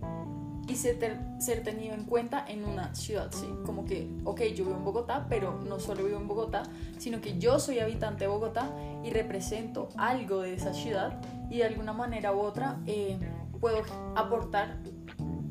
y 0.67 0.75
ser, 0.75 0.97
ser, 1.39 1.63
tenido 1.63 1.93
en 1.93 2.03
cuenta 2.03 2.45
en 2.47 2.65
una 2.65 2.93
ciudad, 2.93 3.31
¿sí? 3.31 3.47
Como 3.65 3.85
que, 3.85 4.09
ok, 4.25 4.41
yo 4.55 4.65
vivo 4.65 4.77
en 4.77 4.83
Bogotá, 4.83 5.27
pero 5.29 5.59
no 5.61 5.79
solo 5.79 6.03
vivo 6.03 6.17
en 6.17 6.27
Bogotá, 6.27 6.63
sino 6.97 7.21
que 7.21 7.37
yo 7.37 7.59
soy 7.59 7.79
habitante 7.79 8.25
de 8.25 8.27
Bogotá 8.27 8.69
y 9.03 9.11
represento 9.11 9.89
algo 9.95 10.41
de 10.41 10.55
esa 10.55 10.73
ciudad 10.73 11.21
y 11.49 11.57
de 11.57 11.65
alguna 11.65 11.93
manera 11.93 12.33
u 12.33 12.39
otra 12.39 12.79
eh, 12.85 13.17
puedo 13.61 13.81
aportar, 14.15 14.77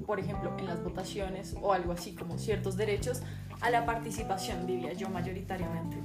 por 0.07 0.21
ejemplo, 0.21 0.57
en 0.59 0.67
las 0.67 0.83
votaciones 0.83 1.55
o 1.61 1.73
algo 1.73 1.93
así, 1.93 2.15
como 2.15 2.39
ciertos 2.39 2.77
derechos 2.77 3.23
a 3.61 3.71
la 3.71 3.85
participación, 3.85 4.67
diría 4.67 4.93
yo 4.93 5.09
mayoritariamente. 5.09 5.97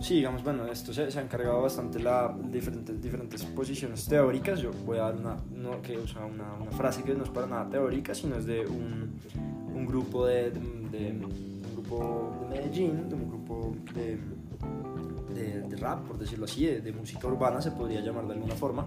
Sí, 0.00 0.16
digamos, 0.16 0.44
bueno, 0.44 0.66
esto 0.66 0.92
se, 0.92 1.10
se 1.10 1.18
ha 1.18 1.22
encargado 1.22 1.62
bastante 1.62 1.98
la 1.98 2.34
diferentes, 2.50 3.00
diferentes 3.00 3.44
posiciones 3.44 4.06
teóricas. 4.06 4.60
Yo 4.60 4.70
voy 4.84 4.98
a 4.98 5.02
dar 5.02 5.16
una, 5.16 5.36
no, 5.50 5.80
que 5.80 5.98
usa 5.98 6.24
una, 6.24 6.52
una, 6.54 6.70
frase 6.70 7.02
que 7.02 7.14
no 7.14 7.24
es 7.24 7.30
para 7.30 7.46
nada 7.46 7.68
teórica, 7.68 8.14
sino 8.14 8.36
es 8.36 8.44
de 8.44 8.66
un, 8.66 9.18
un 9.74 9.86
grupo 9.86 10.26
de, 10.26 10.50
de, 10.50 10.58
de, 11.12 11.24
un 11.24 11.62
grupo 11.72 12.36
de 12.42 12.56
Medellín, 12.56 13.08
de 13.08 13.14
un 13.14 13.28
grupo 13.28 13.74
de 13.94 14.18
de, 15.36 15.76
rap, 15.76 16.06
por 16.06 16.18
decirlo 16.18 16.46
así, 16.46 16.66
de, 16.66 16.92
música 16.92 17.26
urbana, 17.26 17.60
se 17.60 17.70
podría 17.70 18.00
llamar 18.00 18.26
de 18.26 18.34
alguna 18.34 18.54
forma. 18.54 18.86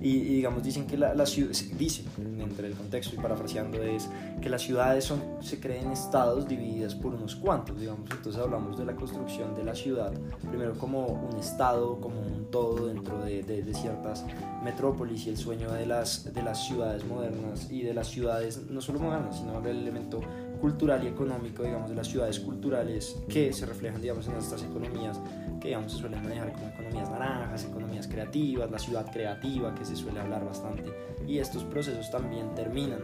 Y, 0.00 0.20
digamos, 0.20 0.62
dicen 0.62 0.86
que 0.86 0.96
la, 0.96 1.14
la 1.14 1.26
ciudad, 1.26 1.52
dicen, 1.78 2.06
entre 2.38 2.68
el 2.68 2.74
contexto 2.74 3.14
y 3.14 3.18
parafraseando, 3.18 3.82
es 3.82 4.08
que 4.40 4.48
las 4.48 4.62
ciudades 4.62 5.04
son, 5.04 5.20
se 5.40 5.60
creen 5.60 5.90
estados 5.90 6.48
divididas 6.48 6.94
por 6.94 7.14
unos 7.14 7.36
cuantos, 7.36 7.78
digamos. 7.78 8.10
Entonces 8.10 8.40
hablamos 8.40 8.78
de 8.78 8.84
la 8.84 8.94
construcción 8.94 9.54
de 9.54 9.64
la 9.64 9.74
ciudad, 9.74 10.12
primero 10.48 10.74
como 10.78 11.06
un 11.06 11.38
estado, 11.38 12.00
como 12.00 12.20
un 12.20 12.50
todo 12.50 12.86
dentro 12.86 13.18
de, 13.22 13.42
de 13.42 13.74
ciertas 13.74 14.24
metrópolis 14.62 15.26
y 15.26 15.30
el 15.30 15.36
sueño 15.36 15.70
de 15.72 15.86
las, 15.86 16.32
de 16.32 16.42
las 16.42 16.66
ciudades 16.66 17.04
modernas 17.04 17.70
y 17.70 17.82
de 17.82 17.94
las 17.94 18.08
ciudades, 18.08 18.68
no 18.68 18.80
solo 18.80 18.98
modernas, 19.00 19.38
sino 19.38 19.60
del 19.60 19.78
elemento 19.78 20.20
cultural 20.60 21.02
y 21.04 21.08
económico, 21.08 21.62
digamos, 21.62 21.88
de 21.88 21.96
las 21.96 22.06
ciudades 22.06 22.38
culturales 22.38 23.16
que 23.28 23.52
se 23.52 23.66
reflejan, 23.66 24.00
digamos, 24.00 24.28
en 24.28 24.36
estas 24.36 24.62
economías 24.62 25.18
que, 25.60 25.68
digamos, 25.68 25.92
se 25.92 25.98
suelen 25.98 26.22
manejar 26.22 26.52
como 26.52 26.68
economías 26.68 27.10
naranjas, 27.10 27.64
economías 27.64 28.08
creativas, 28.08 28.70
la 28.70 28.78
ciudad 28.78 29.10
creativa, 29.10 29.74
que 29.74 29.84
se 29.84 29.94
suele 29.94 30.20
hablar 30.20 30.44
bastante. 30.44 30.90
Y 31.26 31.38
estos 31.38 31.64
procesos 31.64 32.10
también 32.10 32.54
terminan, 32.54 33.00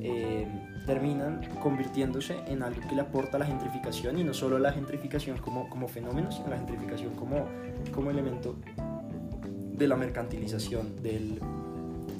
eh, 0.00 0.46
terminan 0.86 1.40
convirtiéndose 1.62 2.36
en 2.46 2.62
algo 2.62 2.80
que 2.86 2.94
le 2.94 3.00
aporta 3.00 3.38
la 3.38 3.46
gentrificación, 3.46 4.18
y 4.18 4.24
no 4.24 4.34
solo 4.34 4.58
la 4.58 4.72
gentrificación 4.72 5.38
como, 5.38 5.68
como 5.68 5.88
fenómeno, 5.88 6.30
sino 6.30 6.48
la 6.48 6.58
gentrificación 6.58 7.14
como, 7.14 7.46
como 7.92 8.10
elemento 8.10 8.56
de 9.76 9.88
la 9.88 9.96
mercantilización 9.96 11.02
del, 11.02 11.40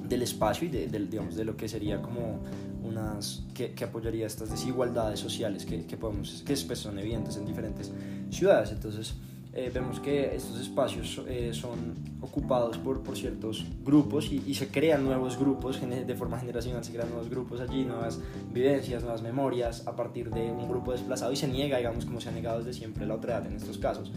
del 0.09 0.23
espacio 0.23 0.67
y 0.67 0.71
de, 0.71 0.87
digamos, 0.87 1.37
de 1.37 1.45
lo 1.45 1.57
que 1.57 1.69
sería 1.69 2.01
como 2.03 2.41
unas, 2.83 3.45
que, 3.55 3.73
que, 3.73 3.85
apoyaría 3.85 4.27
estas 4.27 4.51
desigualdades 4.51 5.21
sociales 5.21 5.65
que, 5.65 5.87
que, 5.87 5.97
podemos, 5.97 6.43
que 6.45 6.55
pues, 6.67 6.79
son 6.79 6.99
evidentes 6.99 7.37
en 7.37 7.47
diferentes 7.47 7.93
ciudades. 8.31 8.73
Entonces, 8.73 9.15
eh, 9.57 9.71
vemos 9.73 10.01
que 10.01 10.35
estos 10.35 10.61
espacios 10.61 11.23
eh, 11.29 11.51
son 11.53 11.95
ocupados 12.21 12.77
por, 12.79 13.03
por 13.03 13.17
ciertos 13.17 13.65
grupos 13.85 14.33
y, 14.33 14.43
y, 14.47 14.55
se 14.55 14.69
crean 14.69 15.05
nuevos 15.05 15.39
grupos 15.39 15.81
de 15.81 16.15
forma 16.17 16.41
generacional, 16.41 16.85
se 16.85 16.93
crean 16.93 17.09
nuevos 17.09 17.31
grupos 17.31 17.61
allí, 17.61 17.85
nuevas 17.85 18.21
vivencias, 18.53 19.03
nuevas 19.03 19.23
memorias 19.23 19.87
a 19.87 19.95
partir 19.95 20.31
de 20.31 20.51
un 20.51 20.69
grupo 20.69 20.93
desplazado 20.93 21.33
y 21.33 21.37
se 21.37 21.47
niega, 21.47 21.79
digamos, 21.79 22.05
como 22.05 22.21
se 22.21 22.31
ha 22.31 22.33
negado 22.33 22.59
desde 22.59 22.73
siempre 22.73 23.07
la 23.07 23.15
otra 23.15 23.39
edad 23.39 23.47
en 23.47 23.57
estos 23.57 23.79
casos. 23.79 24.11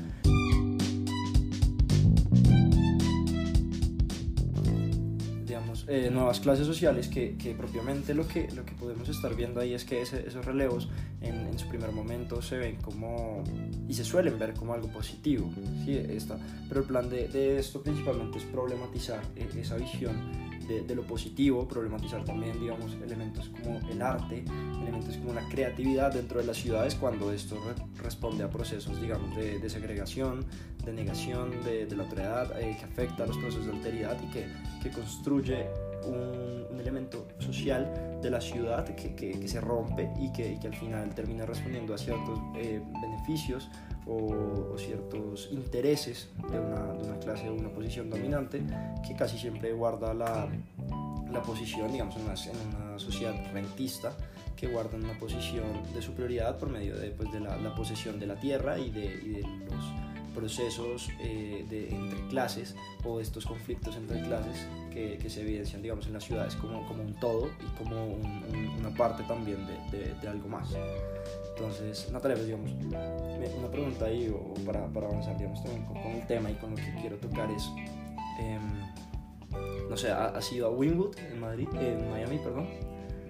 Eh, 5.89 6.09
nuevas 6.11 6.41
clases 6.41 6.67
sociales 6.67 7.07
que, 7.07 7.37
que, 7.37 7.53
propiamente 7.53 8.13
lo 8.13 8.27
que, 8.27 8.51
lo 8.51 8.65
que 8.65 8.73
podemos 8.73 9.07
estar 9.07 9.33
viendo 9.33 9.61
ahí 9.61 9.73
es 9.73 9.85
que 9.85 10.01
esos 10.01 10.43
relevos 10.43 10.89
en, 11.21 11.47
en, 11.47 11.57
su 11.57 11.65
primer 11.69 11.93
momento 11.93 12.41
se 12.41 12.57
ven 12.57 12.75
como 12.81 13.41
y 13.87 13.93
se 13.93 14.03
suelen 14.03 14.37
ver 14.37 14.53
como 14.53 14.73
algo 14.73 14.89
positivo 14.89 15.49
¿sí? 15.85 15.95
Esta, 15.95 16.37
pero 16.67 16.81
el 16.81 16.87
plan 16.87 17.09
de, 17.09 17.29
de 17.29 17.57
esto 17.57 17.81
principalmente 17.81 18.37
es 18.37 18.43
problematizar 18.43 19.21
eh, 19.37 19.47
esa 19.57 19.77
visión 19.77 20.13
de, 20.67 20.95
lo 20.95 21.03
positivo, 21.03 21.67
problematizar 21.67 22.23
también 22.25 22.59
digamos 22.59 22.93
elementos 23.03 23.49
como 23.49 23.79
el 23.89 24.01
arte, 24.01 24.43
elementos 24.81 25.15
como 25.17 25.33
la 25.33 25.47
creatividad 25.47 26.13
dentro 26.13 26.39
de 26.39 26.45
las 26.45 26.57
ciudades 26.57 26.95
cuando 26.95 27.31
esto 27.31 27.57
responde 28.01 28.43
a 28.43 28.49
procesos 28.49 28.99
digamos 29.01 29.35
de, 29.35 29.59
de 29.59 29.69
segregación, 29.69 30.45
de 30.85 30.93
negación 30.93 31.51
de, 31.63 31.85
de 31.85 31.95
la 31.95 32.03
otredad 32.03 32.59
eh, 32.59 32.75
que 32.77 32.85
afecta 32.85 33.23
a 33.23 33.27
los 33.27 33.37
procesos 33.37 33.65
de 33.65 33.71
alteridad 33.73 34.17
y 34.21 34.31
que, 34.31 34.47
que 34.81 34.89
construye 34.89 35.65
un, 36.05 36.57
elemento 36.79 37.27
social 37.39 38.19
de 38.21 38.29
la 38.29 38.39
ciudad 38.39 38.85
que, 38.95 39.13
que, 39.13 39.47
se 39.47 39.59
rompe 39.59 40.09
y 40.21 40.31
que, 40.31 40.57
que, 40.59 40.67
al 40.67 40.75
final 40.75 41.13
termina 41.13 41.45
respondiendo 41.45 41.93
a 41.93 41.97
ciertos 41.97 42.39
eh, 42.55 42.81
beneficios 43.01 43.69
o, 44.07 44.73
o, 44.73 44.77
ciertos 44.77 45.49
intereses 45.51 46.29
de 46.49 46.59
una, 46.59 46.93
de 46.93 47.03
una 47.09 47.19
clase 47.19 47.49
o 47.49 47.53
una 47.53 47.69
posición 47.69 48.09
dominante 48.09 48.61
que 49.05 49.15
casi 49.15 49.37
siempre 49.37 49.73
guarda 49.73 50.13
la, 50.13 50.47
la 51.31 51.41
posición, 51.41 51.91
digamos, 51.91 52.15
en 52.15 52.23
una, 52.23 52.33
en 52.33 52.75
una 52.75 52.99
sociedad 52.99 53.35
rentista 53.53 54.15
que 54.55 54.67
guarda 54.67 54.97
una 54.97 55.17
posición 55.19 55.65
de 55.93 56.01
superioridad 56.01 56.57
por 56.57 56.69
medio 56.69 56.97
de, 56.97 57.11
pues, 57.11 57.31
de 57.31 57.39
la, 57.39 57.57
la 57.57 57.75
posesión 57.75 58.19
de 58.19 58.27
la 58.27 58.35
tierra 58.39 58.79
y 58.79 58.89
de, 58.89 59.05
y 59.05 59.29
de 59.29 59.41
los 59.41 60.33
procesos 60.33 61.09
eh, 61.19 61.65
de, 61.67 61.89
entre 61.89 62.27
clases 62.27 62.75
o 63.03 63.19
estos 63.19 63.45
conflictos 63.45 63.95
entre 63.95 64.21
clases 64.21 64.67
que, 64.97 65.17
que, 65.17 65.29
se 65.29 65.41
evidencian 65.41 65.81
digamos 65.81 66.07
en 66.07 66.13
las 66.13 66.23
ciudades 66.23 66.55
como, 66.55 66.85
como 66.87 67.03
un 67.03 67.13
todo 67.15 67.49
y 67.61 67.77
como 67.77 68.05
un, 68.05 68.25
un, 68.49 68.67
una 68.79 68.89
parte 68.89 69.23
también 69.23 69.59
de, 69.67 69.97
de, 69.97 70.13
de, 70.15 70.27
algo 70.27 70.47
más 70.47 70.69
entonces 71.55 72.11
Natalia 72.11 72.35
pues 72.35 72.47
digamos 72.47 72.71
una 73.59 73.69
pregunta 73.69 74.05
ahí 74.05 74.29
o 74.29 74.53
para, 74.65 74.87
para 74.87 75.07
avanzar 75.07 75.37
digamos 75.37 75.63
también 75.63 75.85
con, 75.85 76.01
con, 76.01 76.11
el 76.13 76.25
tema 76.25 76.49
y 76.49 76.55
con 76.55 76.71
lo 76.71 76.77
que 76.77 76.95
quiero 76.99 77.17
tocar 77.17 77.49
es 77.51 77.69
eh, 78.39 78.59
no 79.87 79.95
sé 79.95 80.11
¿has 80.11 80.51
ido 80.51 80.67
a 80.67 80.71
Wynwood 80.71 81.15
en 81.31 81.39
Madrid 81.39 81.67
en 81.79 82.09
Miami 82.09 82.37
perdón 82.39 82.67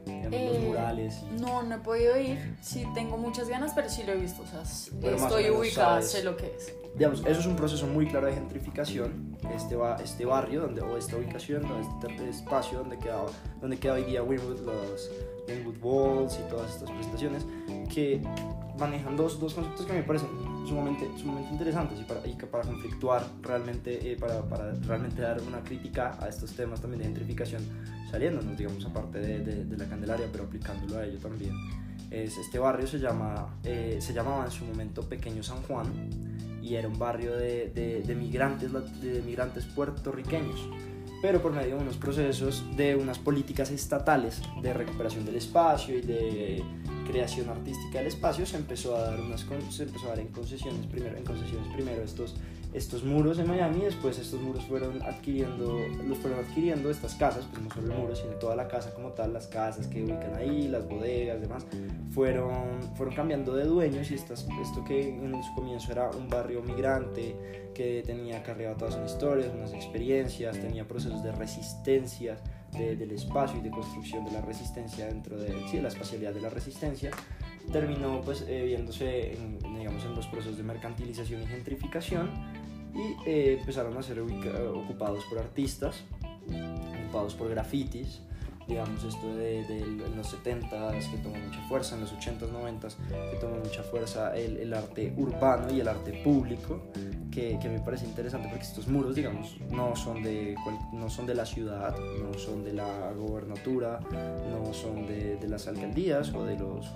eh, 0.09 0.49
los 0.53 0.59
murales. 0.63 1.21
No, 1.37 1.63
no 1.63 1.75
he 1.75 1.79
podido 1.79 2.17
ir. 2.17 2.55
Sí, 2.61 2.85
tengo 2.93 3.17
muchas 3.17 3.49
ganas, 3.49 3.73
pero 3.73 3.89
sí 3.89 4.03
lo 4.03 4.13
he 4.13 4.15
visto. 4.15 4.43
O 4.43 4.47
sea, 4.47 4.63
pero 5.01 5.17
estoy 5.17 5.49
ubicada, 5.49 6.01
sé 6.01 6.23
lo 6.23 6.37
que 6.37 6.45
es. 6.55 6.73
Digamos, 6.95 7.19
eso 7.25 7.39
es 7.41 7.45
un 7.45 7.57
proceso 7.57 7.87
muy 7.87 8.07
claro 8.07 8.27
de 8.27 8.33
gentrificación. 8.33 9.26
Este, 9.53 9.75
este 10.03 10.25
barrio 10.25 10.61
donde, 10.61 10.81
o 10.81 10.97
esta 10.97 11.17
ubicación, 11.17 11.63
este 11.81 12.29
espacio 12.29 12.79
donde 12.79 12.97
queda, 12.97 13.25
donde 13.61 13.77
queda 13.77 13.93
hoy 13.93 14.03
día 14.03 14.23
Winwood, 14.23 14.59
los 14.61 15.11
Winwood 15.47 15.77
Walls 15.81 16.39
y 16.39 16.49
todas 16.49 16.73
estas 16.75 16.91
presentaciones, 16.91 17.45
que 17.93 18.21
manejan 18.77 19.15
dos, 19.15 19.39
dos 19.39 19.53
conceptos 19.53 19.85
que 19.85 19.93
me 19.93 20.03
parecen 20.03 20.29
sumamente, 20.67 21.09
sumamente 21.17 21.51
interesantes 21.51 21.99
y 21.99 22.03
para, 22.03 22.27
y 22.27 22.33
para 22.33 22.63
conflictuar 22.63 23.25
realmente, 23.41 24.11
eh, 24.11 24.17
para, 24.17 24.41
para 24.43 24.73
realmente 24.73 25.21
dar 25.21 25.41
una 25.41 25.63
crítica 25.63 26.17
a 26.21 26.27
estos 26.27 26.53
temas 26.53 26.81
también 26.81 26.99
de 26.99 27.05
gentrificación 27.05 27.63
saliéndonos, 28.11 28.57
digamos, 28.57 28.85
aparte 28.85 29.19
de, 29.19 29.39
de, 29.39 29.65
de, 29.65 29.77
la 29.77 29.85
Candelaria, 29.85 30.27
pero 30.31 30.45
aplicándolo 30.45 30.99
a 30.99 31.05
ello 31.05 31.17
también. 31.19 31.53
Es, 32.09 32.37
este 32.37 32.57
barrio 32.57 32.87
se, 32.87 32.99
llama, 32.99 33.57
eh, 33.63 33.97
se 33.99 34.13
llamaba 34.13 34.45
en 34.45 34.51
su 34.51 34.63
momento 34.63 35.01
Pequeño 35.03 35.43
San 35.43 35.61
Juan 35.63 35.87
y 36.67 36.75
era 36.75 36.87
un 36.87 36.99
barrio 36.99 37.35
de, 37.35 37.69
de, 37.69 38.01
de 38.01 38.15
migrantes, 38.15 38.71
de 39.01 39.21
migrantes 39.21 39.65
puertorriqueños 39.65 40.59
pero 41.21 41.41
por 41.41 41.51
medio 41.51 41.77
de 41.77 41.81
unos 41.81 41.97
procesos 41.97 42.63
de 42.75 42.95
unas 42.95 43.17
políticas 43.17 43.71
estatales 43.71 44.41
de 44.61 44.73
recuperación 44.73 45.25
del 45.25 45.35
espacio 45.35 45.97
y 45.97 46.01
de 46.01 46.63
creación 47.07 47.49
artística 47.49 47.99
del 47.99 48.07
espacio 48.07 48.45
se 48.45 48.57
empezó 48.57 48.95
a 48.95 49.01
dar 49.01 49.19
unas 49.19 49.45
se 49.71 49.83
empezó 49.83 50.05
a 50.05 50.09
dar 50.09 50.19
en 50.19 50.27
concesiones 50.27 50.85
primero 50.87 51.17
en 51.17 51.23
concesiones 51.23 51.67
primero 51.73 52.03
estos 52.03 52.35
estos 52.73 53.03
muros 53.03 53.39
en 53.39 53.47
Miami 53.47 53.81
después 53.81 54.19
estos 54.19 54.41
muros 54.41 54.63
fueron 54.65 55.01
adquiriendo 55.03 55.79
los 56.05 56.17
fueron 56.17 56.39
adquiriendo 56.39 56.89
estas 56.89 57.15
casas 57.15 57.45
pues 57.49 57.61
no 57.63 57.69
solo 57.71 57.93
el 57.93 57.99
muro 57.99 58.15
sino 58.15 58.31
toda 58.33 58.55
la 58.55 58.67
casa 58.67 58.93
como 58.93 59.09
tal 59.09 59.33
las 59.33 59.47
casas 59.47 59.87
que 59.87 60.03
ubican 60.03 60.35
ahí 60.35 60.67
las 60.67 60.87
bodegas 60.87 61.41
demás 61.41 61.65
fueron 62.11 62.81
fueron 62.95 63.15
cambiando 63.15 63.55
de 63.55 63.65
dueños 63.65 64.11
y 64.11 64.15
estas, 64.15 64.47
esto 64.61 64.83
que 64.83 65.09
en 65.09 65.43
su 65.43 65.53
comienzo 65.55 65.91
era 65.91 66.09
un 66.09 66.27
barrio 66.29 66.61
migrante 66.61 67.71
que 67.73 68.03
tenía 68.05 68.43
cargado 68.43 68.75
todas 68.75 68.95
sus 68.95 69.11
historias 69.11 69.51
unas 69.55 69.73
experiencias 69.73 70.59
tenía 70.59 70.87
procesos 70.87 71.23
de 71.23 71.31
resistencia 71.31 72.37
del 72.73 73.11
espacio 73.11 73.59
y 73.59 73.61
de 73.61 73.71
construcción 73.71 74.25
de 74.25 74.31
la 74.31 74.41
resistencia 74.41 75.07
dentro 75.07 75.37
de, 75.37 75.53
sí, 75.69 75.79
la 75.79 75.87
espacialidad 75.87 76.33
de 76.33 76.41
la 76.41 76.49
resistencia, 76.49 77.11
terminó 77.71 78.21
pues 78.21 78.45
eh, 78.47 78.63
viéndose 78.65 79.33
en, 79.33 79.59
digamos, 79.75 80.03
en 80.05 80.15
los 80.15 80.27
procesos 80.27 80.57
de 80.57 80.63
mercantilización 80.63 81.43
y 81.43 81.47
gentrificación 81.47 82.29
y 82.97 83.29
eh, 83.29 83.57
empezaron 83.59 83.95
a 83.97 84.01
ser 84.01 84.19
ocupados 84.19 85.23
por 85.25 85.37
artistas, 85.37 86.03
ocupados 87.03 87.35
por 87.35 87.49
grafitis, 87.49 88.21
digamos, 88.67 89.03
esto 89.03 89.35
de, 89.35 89.63
los 90.15 90.35
70s 90.35 91.11
que 91.11 91.17
tomó 91.17 91.37
mucha 91.37 91.61
fuerza, 91.67 91.95
en 91.95 92.01
los 92.01 92.13
80s, 92.13 92.49
90s 92.51 92.95
que 93.31 93.37
tomó 93.39 93.57
mucha 93.57 93.81
fuerza 93.83 94.35
el, 94.35 94.57
el 94.57 94.73
arte 94.73 95.13
urbano 95.15 95.73
y 95.73 95.79
el 95.79 95.87
arte 95.87 96.21
público, 96.23 96.81
que, 97.31 97.57
que, 97.61 97.69
me 97.69 97.79
parece 97.79 98.05
interesante 98.05 98.47
porque 98.49 98.63
estos 98.63 98.87
muros, 98.87 99.15
digamos, 99.15 99.57
no 99.69 99.95
son, 99.95 100.23
de, 100.23 100.55
no 100.91 101.09
son 101.09 101.27
de 101.27 101.35
la 101.35 101.45
ciudad, 101.45 101.95
no 101.97 102.37
son 102.37 102.63
de 102.63 102.73
la 102.73 103.13
gobernatura, 103.13 103.99
no 104.49 104.73
son 104.73 105.07
de, 105.07 105.37
de 105.37 105.47
las 105.47 105.67
alcaldías 105.67 106.33
o 106.33 106.43
de 106.43 106.57
los, 106.57 106.91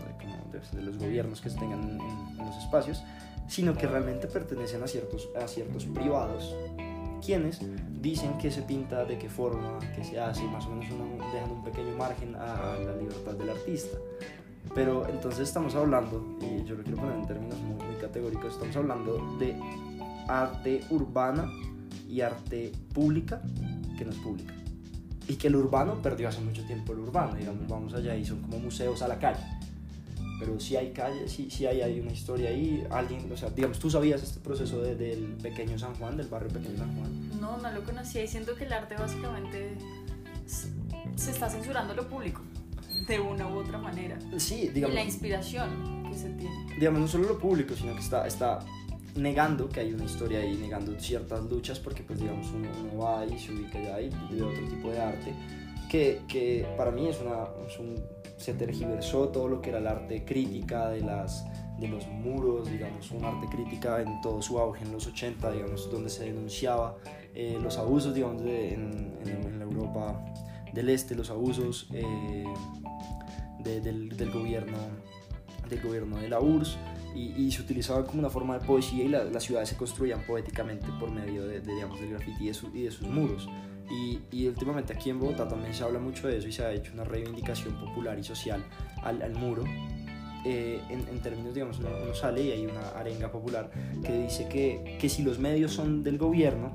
de, 0.74 0.81
los 0.81 0.98
gobiernos 0.98 1.41
que 1.41 1.50
estén 1.50 1.72
en, 1.72 2.01
en, 2.01 2.38
los 2.38 2.58
espacios, 2.58 3.03
sino 3.51 3.74
que 3.74 3.86
realmente 3.86 4.27
pertenecen 4.27 4.81
a 4.81 4.88
ciertos, 4.88 5.27
a 5.36 5.46
ciertos 5.46 5.86
privados 5.86 6.55
quienes 7.24 7.60
dicen 8.01 8.38
que 8.38 8.50
se 8.50 8.62
pinta, 8.62 9.03
de 9.03 9.17
qué 9.20 9.29
forma, 9.29 9.77
que 9.93 10.05
se 10.05 10.17
hace, 10.17 10.43
más 10.46 10.65
o 10.65 10.70
menos 10.70 10.88
dejando 11.34 11.55
un 11.55 11.63
pequeño 11.63 11.96
margen 11.98 12.34
a, 12.36 12.77
la 12.79 12.96
libertad 12.96 13.34
del 13.34 13.50
artista. 13.50 13.98
Pero 14.74 15.08
entonces 15.08 15.50
estamos 15.50 15.75
hablando, 15.75 16.38
y 16.39 16.63
yo 16.63 16.75
lo 16.75 16.84
quiero 16.84 16.98
poner 16.98 17.15
en 17.17 17.27
términos 17.27 17.60
muy, 17.60 17.75
muy 17.86 17.96
categóricos, 18.00 18.53
estamos 18.53 18.75
hablando 18.75 19.38
de 19.38 19.55
arte 20.29 20.79
urbana 20.89 21.51
y 22.10 22.22
arte 22.22 22.72
pública 22.93 23.41
que 23.98 24.05
no 24.05 24.12
es 24.12 24.17
pública. 24.17 24.53
Y 25.27 25.36
que 25.36 25.48
el 25.48 25.58
urbano 25.58 26.01
perdió 26.01 26.29
hace 26.29 26.39
mucho 26.39 26.65
tiempo 26.65 26.93
el 26.93 27.00
urbano, 27.00 27.36
digamos, 27.36 27.67
vamos 27.67 27.93
allá 27.93 28.15
y 28.15 28.24
son 28.24 28.41
como 28.41 28.60
museos 28.60 29.01
a 29.01 29.10
la 29.10 29.20
calle 29.20 29.43
pero 30.41 30.60
si 30.60 30.75
hay 30.75 30.89
calles, 30.91 31.31
si, 31.31 31.51
si 31.51 31.67
hay, 31.67 31.81
hay 31.81 32.00
una 32.00 32.12
historia 32.12 32.50
ahí, 32.50 32.83
alguien, 32.89 33.31
o 33.31 33.38
sea, 33.38 33.51
digamos, 33.51 33.77
¿tú 33.77 33.91
sabías 33.91 34.24
este 34.24 34.39
proceso 34.39 34.81
de, 34.81 34.95
del 34.95 35.36
pequeño 35.36 35.77
San 35.77 35.93
Juan, 35.93 36.17
del 36.17 36.29
barrio 36.29 36.50
pequeño 36.50 36.79
San 36.79 36.95
Juan? 36.95 37.39
No, 37.39 37.57
no 37.57 37.71
lo 37.71 37.83
conocía 37.83 38.24
y 38.24 38.27
siento 38.27 38.55
que 38.55 38.63
el 38.63 38.74
arte 38.74 38.95
básicamente 38.95 39.77
se 40.48 41.29
está 41.29 41.48
censurando 41.48 41.93
lo 41.93 42.10
público, 42.10 42.41
de 43.07 43.19
una 43.19 43.48
u 43.48 43.60
otra 43.60 43.77
manera. 43.77 44.17
Sí, 44.38 44.69
digamos. 44.69 44.95
Y 44.95 44.98
la 44.98 45.03
inspiración 45.03 46.10
que 46.10 46.17
se 46.17 46.29
tiene. 46.31 46.75
Digamos, 46.75 47.01
no 47.01 47.07
solo 47.07 47.27
lo 47.27 47.38
público, 47.38 47.75
sino 47.75 47.93
que 47.93 48.00
está, 48.00 48.25
está 48.25 48.65
negando 49.13 49.69
que 49.69 49.81
hay 49.81 49.93
una 49.93 50.05
historia 50.05 50.39
ahí, 50.39 50.55
negando 50.55 51.00
ciertas 51.00 51.45
luchas, 51.45 51.77
porque 51.77 52.01
pues 52.01 52.19
digamos 52.19 52.48
uno, 52.50 52.67
uno 52.81 53.03
va 53.03 53.27
y 53.27 53.38
se 53.38 53.53
ubica 53.53 53.79
ya 53.79 53.93
ahí 53.93 54.10
ve 54.31 54.41
otro 54.41 54.67
tipo 54.67 54.89
de 54.89 55.00
arte, 55.00 55.36
que, 55.88 56.21
que 56.27 56.65
para 56.75 56.89
mí 56.89 57.07
es, 57.07 57.21
una, 57.21 57.43
es 57.67 57.77
un 57.77 58.21
se 58.41 58.53
tergiversó 58.53 59.29
todo 59.29 59.48
lo 59.48 59.62
que 59.62 59.69
era 59.69 59.79
el 59.79 59.88
arte 59.88 60.25
crítica 60.25 60.89
de, 60.89 61.01
las, 61.01 61.45
de 61.79 61.88
los 61.88 62.07
muros, 62.07 62.69
digamos, 62.69 63.12
un 63.12 63.24
arte 63.24 63.48
crítica 63.48 64.01
en 64.01 64.19
todo 64.21 64.41
su 64.41 64.60
auge 64.60 64.83
en 64.83 64.91
los 64.91 65.05
80, 65.05 65.51
digamos, 65.51 65.91
donde 65.91 66.10
se 66.10 66.25
denunciaba 66.25 66.98
eh, 67.36 67.57
los 67.62 67.77
abusos, 67.77 68.15
digamos, 68.15 68.41
en, 68.41 69.13
en, 69.25 69.60
la 69.60 69.65
Europa 69.65 70.25
del 70.74 70.89
Este, 70.89 71.15
los 71.15 71.29
abusos 71.29 71.88
eh, 71.93 72.45
del, 73.60 74.10
del, 74.10 74.31
gobierno, 74.31 74.77
del 75.70 75.81
gobierno 75.81 76.18
de 76.18 76.29
la 76.29 76.39
URSS. 76.39 76.77
Y, 77.13 77.51
se 77.51 77.61
utilizaba 77.61 78.05
como 78.05 78.20
una 78.20 78.29
forma 78.29 78.57
de 78.57 78.66
poesía 78.66 79.03
y 79.03 79.09
las 79.09 79.44
ciudades 79.44 79.68
se 79.68 79.75
construían 79.75 80.25
poéticamente 80.25 80.87
por 80.98 81.11
medio 81.11 81.46
de, 81.46 81.59
digamos, 81.59 82.00
del 82.00 82.11
graffiti 82.11 82.50
y 82.50 82.79
y 82.79 82.83
de 82.83 82.92
sus 82.92 83.05
muros. 83.05 83.50
Y, 83.92 84.20
y, 84.32 84.48
últimamente 84.48 84.94
aquí 84.94 85.10
en 85.10 85.20
Bogotá 85.20 85.48
también 85.48 85.74
se 85.74 85.84
habla 85.84 86.00
mucho 86.00 86.27
de 86.27 86.38
eso 86.38 86.48
y 86.48 86.51
se 86.54 86.64
ha 86.64 86.72
hecho 86.72 86.94
una 86.94 87.04
reivindicación 87.04 87.75
popular 87.75 88.18
y 88.18 88.24
social 88.24 88.64
al, 89.04 89.22
al 89.22 89.34
muro. 89.36 89.64
Eh, 90.46 90.82
en, 90.90 91.08
en, 91.08 91.20
términos, 91.20 91.54
digamos, 91.54 91.80
uno, 91.80 91.90
sale 92.16 92.42
y 92.42 92.51
hay 92.51 92.66
una 92.66 92.90
arenga 92.92 93.32
popular 93.32 93.70
que 94.04 94.24
dice 94.24 94.48
que, 94.48 94.98
que, 95.00 95.10
si 95.10 95.24
los 95.24 95.40
medios 95.40 95.74
son 95.74 96.04
del 96.04 96.18
gobierno, 96.18 96.74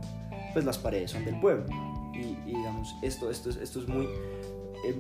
pues 0.53 0.65
las 0.65 0.79
paredes 0.79 1.11
son 1.11 1.25
del 1.25 1.41
pueblo. 1.41 1.67
Y, 2.15 2.39
y 2.49 2.55
digamos, 2.55 2.95
esto, 3.03 3.31
esto, 3.31 3.51
esto 3.51 3.81
es 3.81 3.89
muy 3.89 4.07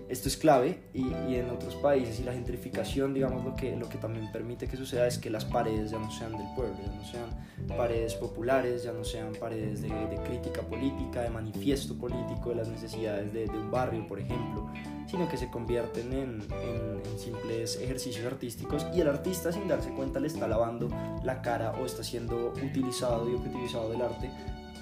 esto 0.08 0.28
es 0.28 0.36
clave 0.36 0.78
y, 0.92 1.02
y, 1.28 1.36
en 1.36 1.50
otros 1.50 1.74
países 1.76 2.20
y 2.20 2.24
la 2.24 2.32
gentrificación, 2.32 3.14
digamos, 3.14 3.44
lo 3.44 3.54
que, 3.54 3.76
lo 3.76 3.88
que 3.88 3.98
también 3.98 4.30
permite 4.32 4.66
que 4.66 4.76
suceda 4.76 5.06
es 5.06 5.18
que 5.18 5.30
las 5.30 5.44
paredes 5.44 5.90
ya 5.90 5.98
no 5.98 6.10
sean 6.10 6.32
del 6.32 6.46
pueblo, 6.54 6.76
ya 6.84 6.92
no 6.92 7.04
sean 7.04 7.76
paredes 7.76 8.14
populares, 8.14 8.84
ya 8.84 8.92
no 8.92 9.04
sean 9.04 9.32
paredes 9.38 9.82
de, 9.82 9.88
de 9.88 10.16
crítica 10.24 10.62
política, 10.62 11.22
de 11.22 11.30
manifiesto 11.30 11.94
político, 11.94 12.50
de 12.50 12.56
las 12.56 12.68
necesidades 12.68 13.32
de, 13.32 13.46
de 13.46 13.58
un 13.58 13.70
barrio, 13.70 14.06
por 14.06 14.18
ejemplo, 14.18 14.70
sino 15.08 15.28
que 15.28 15.36
se 15.36 15.50
convierten 15.50 16.12
en, 16.12 16.42
en, 16.62 17.18
simples 17.18 17.76
ejercicios 17.80 18.26
artísticos 18.26 18.86
y 18.94 19.00
el 19.00 19.08
artista 19.08 19.50
sin 19.50 19.66
darse 19.68 19.90
cuenta 19.90 20.20
le 20.20 20.26
está 20.26 20.46
lavando 20.46 20.88
la 21.24 21.40
cara 21.40 21.72
o 21.72 21.86
está 21.86 22.04
siendo 22.04 22.52
utilizado 22.62 23.28
y 23.30 23.34
objetivizado 23.34 23.90
del 23.90 24.02
arte 24.02 24.30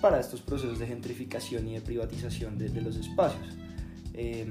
para 0.00 0.18
estos 0.18 0.42
procesos 0.42 0.78
de 0.78 0.86
gentrificación 0.86 1.68
y 1.68 1.74
de 1.74 1.80
privatización 1.80 2.58
de, 2.58 2.68
de 2.68 2.80
los 2.82 2.96
espacios. 2.96 3.56
Eh, 4.16 4.46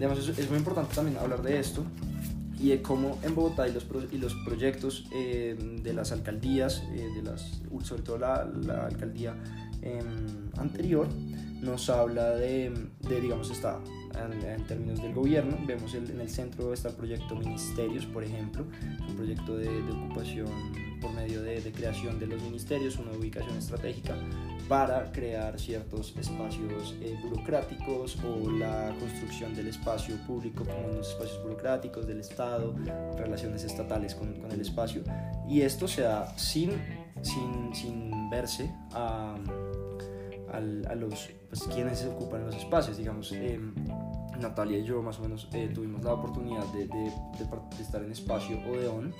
es, 0.00 0.48
muy 0.48 0.58
importante 0.58 0.94
también 0.94 1.18
hablar 1.18 1.42
de 1.42 1.58
esto 1.58 1.84
y 2.60 2.70
de 2.70 2.82
cómo 2.82 3.18
en 3.22 3.34
Bogotá 3.34 3.68
y 3.68 3.72
los, 3.72 3.86
y 4.10 4.18
los 4.18 4.34
proyectos 4.44 5.06
em, 5.12 5.82
de 5.82 5.92
las 5.92 6.12
alcaldías, 6.12 6.82
eh, 6.92 7.08
de 7.14 7.22
las, 7.22 7.60
sobre 7.82 8.02
todo 8.02 8.18
la, 8.18 8.42
alcaldía 8.86 9.34
em, 9.82 10.50
anterior, 10.56 11.08
nos 11.60 11.90
habla 11.90 12.30
de, 12.30 12.72
de 13.08 13.20
digamos, 13.20 13.50
está 13.50 13.80
en, 14.16 14.64
términos 14.66 15.02
del 15.02 15.12
gobierno, 15.14 15.56
vemos 15.66 15.94
en 15.94 16.20
el 16.20 16.30
centro 16.30 16.72
está 16.72 16.88
el 16.88 16.94
proyecto 16.94 17.34
Ministerios, 17.34 18.06
por 18.06 18.24
ejemplo, 18.24 18.64
un 19.08 19.16
proyecto 19.16 19.56
de, 19.56 19.70
de 19.70 19.92
ocupación 19.92 20.48
por 21.00 21.12
medio 21.12 21.42
de, 21.42 21.60
de, 21.60 21.72
creación 21.72 22.18
de 22.18 22.26
los 22.26 22.42
ministerios, 22.42 22.96
una 22.98 23.12
ubicación 23.12 23.56
estratégica 23.56 24.16
para 24.68 25.10
crear 25.12 25.58
ciertos 25.58 26.14
espacios 26.16 26.94
eh, 27.00 27.18
burocráticos 27.22 28.18
o 28.22 28.50
la 28.50 28.94
construcción 28.98 29.54
del 29.54 29.68
espacio 29.68 30.16
público 30.26 30.64
como 30.64 30.88
unos 30.88 31.08
espacios 31.08 31.42
burocráticos 31.42 32.06
del 32.06 32.20
Estado, 32.20 32.74
relaciones 33.16 33.64
estatales 33.64 34.14
con, 34.14 34.34
con 34.34 34.52
el 34.52 34.60
espacio. 34.60 35.02
Y 35.48 35.62
esto 35.62 35.88
se 35.88 36.02
da 36.02 36.36
sin, 36.36 36.72
sin, 37.22 37.74
sin 37.74 38.30
verse 38.30 38.70
a, 38.92 39.36
a, 40.52 40.56
a 40.56 40.94
los 40.94 41.30
pues, 41.48 41.62
quienes 41.74 42.04
ocupan 42.04 42.44
los 42.44 42.56
espacios, 42.56 42.98
digamos. 42.98 43.32
Eh, 43.32 43.58
Natalia 44.38 44.78
y 44.78 44.84
yo 44.84 45.02
más 45.02 45.18
o 45.18 45.22
menos 45.22 45.48
eh, 45.52 45.68
tuvimos 45.74 46.04
la 46.04 46.12
oportunidad 46.14 46.64
de, 46.72 46.86
de, 46.86 47.10
de, 47.10 47.82
estar 47.82 48.02
en 48.02 48.12
espacio 48.12 48.56
Odeón 48.70 49.12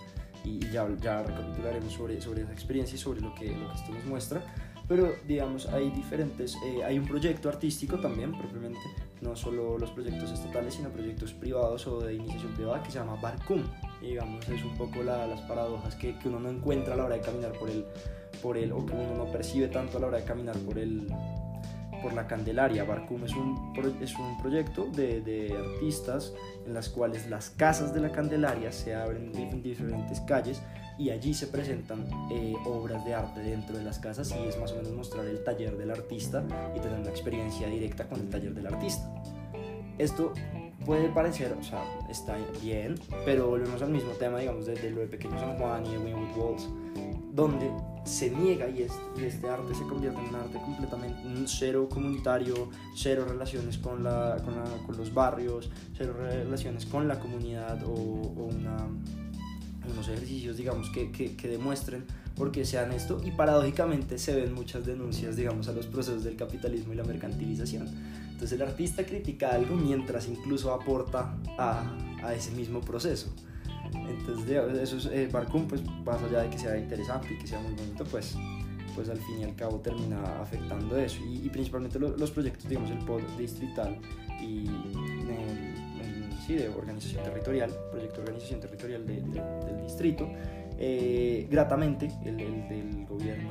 y 0.45 0.61
ya, 0.71 0.89
ya 1.01 1.23
recapitularemos 1.23 1.93
sobre, 1.93 2.21
sobre 2.21 2.43
esa 2.43 2.53
experiencia 2.53 2.95
y 2.95 2.99
sobre 2.99 3.21
lo 3.21 3.35
que, 3.35 3.47
lo 3.57 3.69
que 3.69 3.75
esto 3.75 3.93
nos 3.93 4.05
muestra 4.05 4.43
pero 4.89 5.15
digamos 5.27 5.67
hay 5.67 5.91
diferentes, 5.91 6.57
eh, 6.65 6.83
hay 6.83 6.99
un 6.99 7.07
proyecto 7.07 7.51
artístico 7.51 7.99
también 7.99 8.33
propiamente, 8.37 8.81
no 9.21 9.37
solo 9.37 9.77
los 9.77 9.91
proyectos 9.91 10.33
estatales, 10.33 10.75
sino 10.75 10.89
proyectos 10.89 11.35
privados 11.35 11.87
o 11.87 12.01
de 12.01 12.15
iniciación 12.15 12.55
privada 12.55 12.83
que 12.83 12.91
se 12.91 12.99
llama 12.99 13.17
Barcum. 13.21 13.63
Digamos, 14.01 14.49
es 14.49 14.65
un 14.65 14.77
poco 14.79 15.03
la, 15.03 15.27
las 15.27 15.41
paradojas 15.43 15.95
que, 15.97 16.19
que, 16.19 16.29
uno 16.29 16.41
no 16.41 16.49
encuentra 16.49 16.95
a 16.95 16.97
la 16.97 17.05
hora 17.05 17.17
de 17.17 17.21
caminar 17.21 17.53
por 17.53 17.69
el, 17.69 17.85
por 18.43 18.57
el, 18.57 18.73
o 18.73 18.87
que 18.87 18.95
uno 18.95 19.15
no 19.15 19.31
percibe 19.31 19.69
tanto 19.69 19.99
a 19.99 20.01
la 20.01 20.07
hora 20.07 20.19
de 20.19 20.25
caminar 20.25 20.57
por 20.59 20.79
el, 20.79 21.07
por 22.03 22.15
la 22.15 22.27
Candelaria. 22.27 22.85
Barcum 22.85 23.25
es 23.25 23.35
un, 23.35 23.75
es 24.01 24.15
un 24.15 24.41
proyecto 24.41 24.87
de, 24.87 25.21
de, 25.21 25.55
artistas 25.57 26.33
en 26.67 26.73
las 26.73 26.89
cuales 26.89 27.29
las 27.29 27.51
casas 27.51 27.93
de 27.93 28.01
la 28.01 28.11
Candelaria 28.11 28.73
se 28.73 28.95
abren 28.95 29.37
en 29.37 29.63
diferentes 29.63 30.21
calles 30.21 30.63
y 30.99 31.11
allí 31.11 31.33
se 31.33 31.47
presentan 31.47 32.07
eh, 32.31 32.57
obras 32.67 33.05
de 33.05 33.15
arte 33.15 33.41
dentro 33.41 33.79
de 33.79 33.85
las 33.85 33.99
casas 33.99 34.33
y 34.33 34.49
es 34.49 34.59
más 34.59 34.73
o 34.73 34.77
menos 34.77 34.93
mostrar 34.93 35.25
el 35.27 35.43
taller 35.45 35.77
del 35.77 35.91
artista 35.93 36.45
y 36.77 36.81
tener 36.81 36.99
una 36.99 37.11
experiencia 37.11 37.69
directa 37.69 38.09
con 38.09 38.21
el 38.21 38.29
taller 38.29 38.53
del 38.53 38.67
artista. 38.67 39.09
Esto 39.97 40.33
puede 40.85 41.09
parecer, 41.09 41.57
o 41.59 41.63
sea, 41.63 41.83
está 42.09 42.37
bien, 42.63 42.97
pero 43.25 43.49
volvemos 43.49 43.81
al 43.83 43.91
mismo 43.91 44.11
tema, 44.13 44.39
digamos, 44.39 44.67
desde 44.67 44.91
lo 44.91 45.01
de 45.01 45.07
Pequeño 45.07 45.39
San 45.39 45.57
Juan 45.57 45.87
y 45.87 45.91
de 45.91 45.99
Winwood 45.99 46.37
Walls, 46.37 46.69
donde 47.33 47.71
se 48.05 48.31
niega 48.31 48.69
y, 48.69 48.87
y, 49.17 49.25
este 49.25 49.49
arte 49.49 49.75
se 49.75 49.83
convierte 49.85 50.19
en 50.19 50.29
un 50.29 50.35
arte 50.35 50.59
completamente 50.59 51.19
cero 51.47 51.89
comunitario, 51.89 52.71
cero 52.97 53.27
relaciones 53.29 53.79
con, 53.79 54.03
la, 54.03 54.39
con, 54.45 54.57
la, 54.57 54.65
con 54.87 54.97
los 54.97 55.13
barrios, 55.13 55.71
cero 55.97 56.15
relaciones 56.17 56.87
con 56.87 57.07
la 57.07 57.21
comunidad 57.21 57.85
o, 57.85 57.93
o 57.93 58.45
una, 58.47 58.89
unos 59.91 60.09
ejercicios, 60.09 60.57
digamos, 60.57 60.91
que, 60.91 61.11
que, 61.11 61.37
que 61.37 61.49
demuestren 61.49 62.05
porque 62.37 62.65
sean 62.65 62.93
esto 62.93 63.21
y 63.25 63.33
paradójicamente 63.33 64.19
se 64.19 64.35
ven 64.35 64.55
muchas 64.55 64.87
denuncias, 64.87 65.37
digamos, 65.37 65.69
a 65.69 65.73
los 65.73 65.87
procesos 65.87 66.25
del 66.25 66.37
capitalismo 66.37 66.93
y 66.93 66.97
la 66.97 67.05
mercantilización. 67.05 67.89
Entonces 68.31 68.53
el 68.53 68.67
artista 68.67 69.05
critica 69.05 69.51
algo 69.51 69.75
mientras 69.75 70.29
incluso 70.29 70.73
aporta 70.73 71.35
a, 71.59 71.83
a 72.23 72.35
ese 72.35 72.53
mismo 72.53 72.81
proceso. 72.81 73.29
Entonces 73.93 74.49
eso 74.81 74.97
es, 74.97 75.07
eh, 75.07 75.29
pues 75.69 75.83
más 76.05 76.23
allá 76.23 76.43
de 76.43 76.51
que 76.51 76.59
sea 76.59 76.79
interesante 76.79 77.35
y 77.35 77.39
que 77.39 77.47
sea 77.47 77.61
muy 77.61 77.73
bonito, 77.73 78.05
pues, 78.05 78.37
pues 78.95 79.09
al 79.09 79.19
fin 79.19 79.41
y 79.41 79.45
al 79.45 79.57
cabo 79.57 79.81
termina 79.81 80.41
afectando 80.41 80.97
eso. 80.97 81.19
Y, 81.25 81.47
y 81.47 81.49
principalmente 81.49 81.99
los, 81.99 82.19
los, 82.19 82.31
proyectos, 82.31 82.69
digamos, 82.69 82.91
el 82.91 82.99
POD 82.99 83.23
distrital 83.37 83.99
y 84.41 84.67
sí, 86.49 86.55
de 86.57 86.69
organización 86.69 87.23
territorial, 87.23 87.71
proyecto 87.91 88.17
de 88.17 88.23
organización 88.23 88.61
territorial 88.61 89.07
de, 89.07 89.21
de, 89.21 89.67
del 89.67 89.83
distrito, 89.83 90.29
eh, 90.79 91.47
gratamente 91.51 92.11
el, 92.25 92.41
el, 92.41 92.69
del 92.69 93.07
gobierno, 93.07 93.51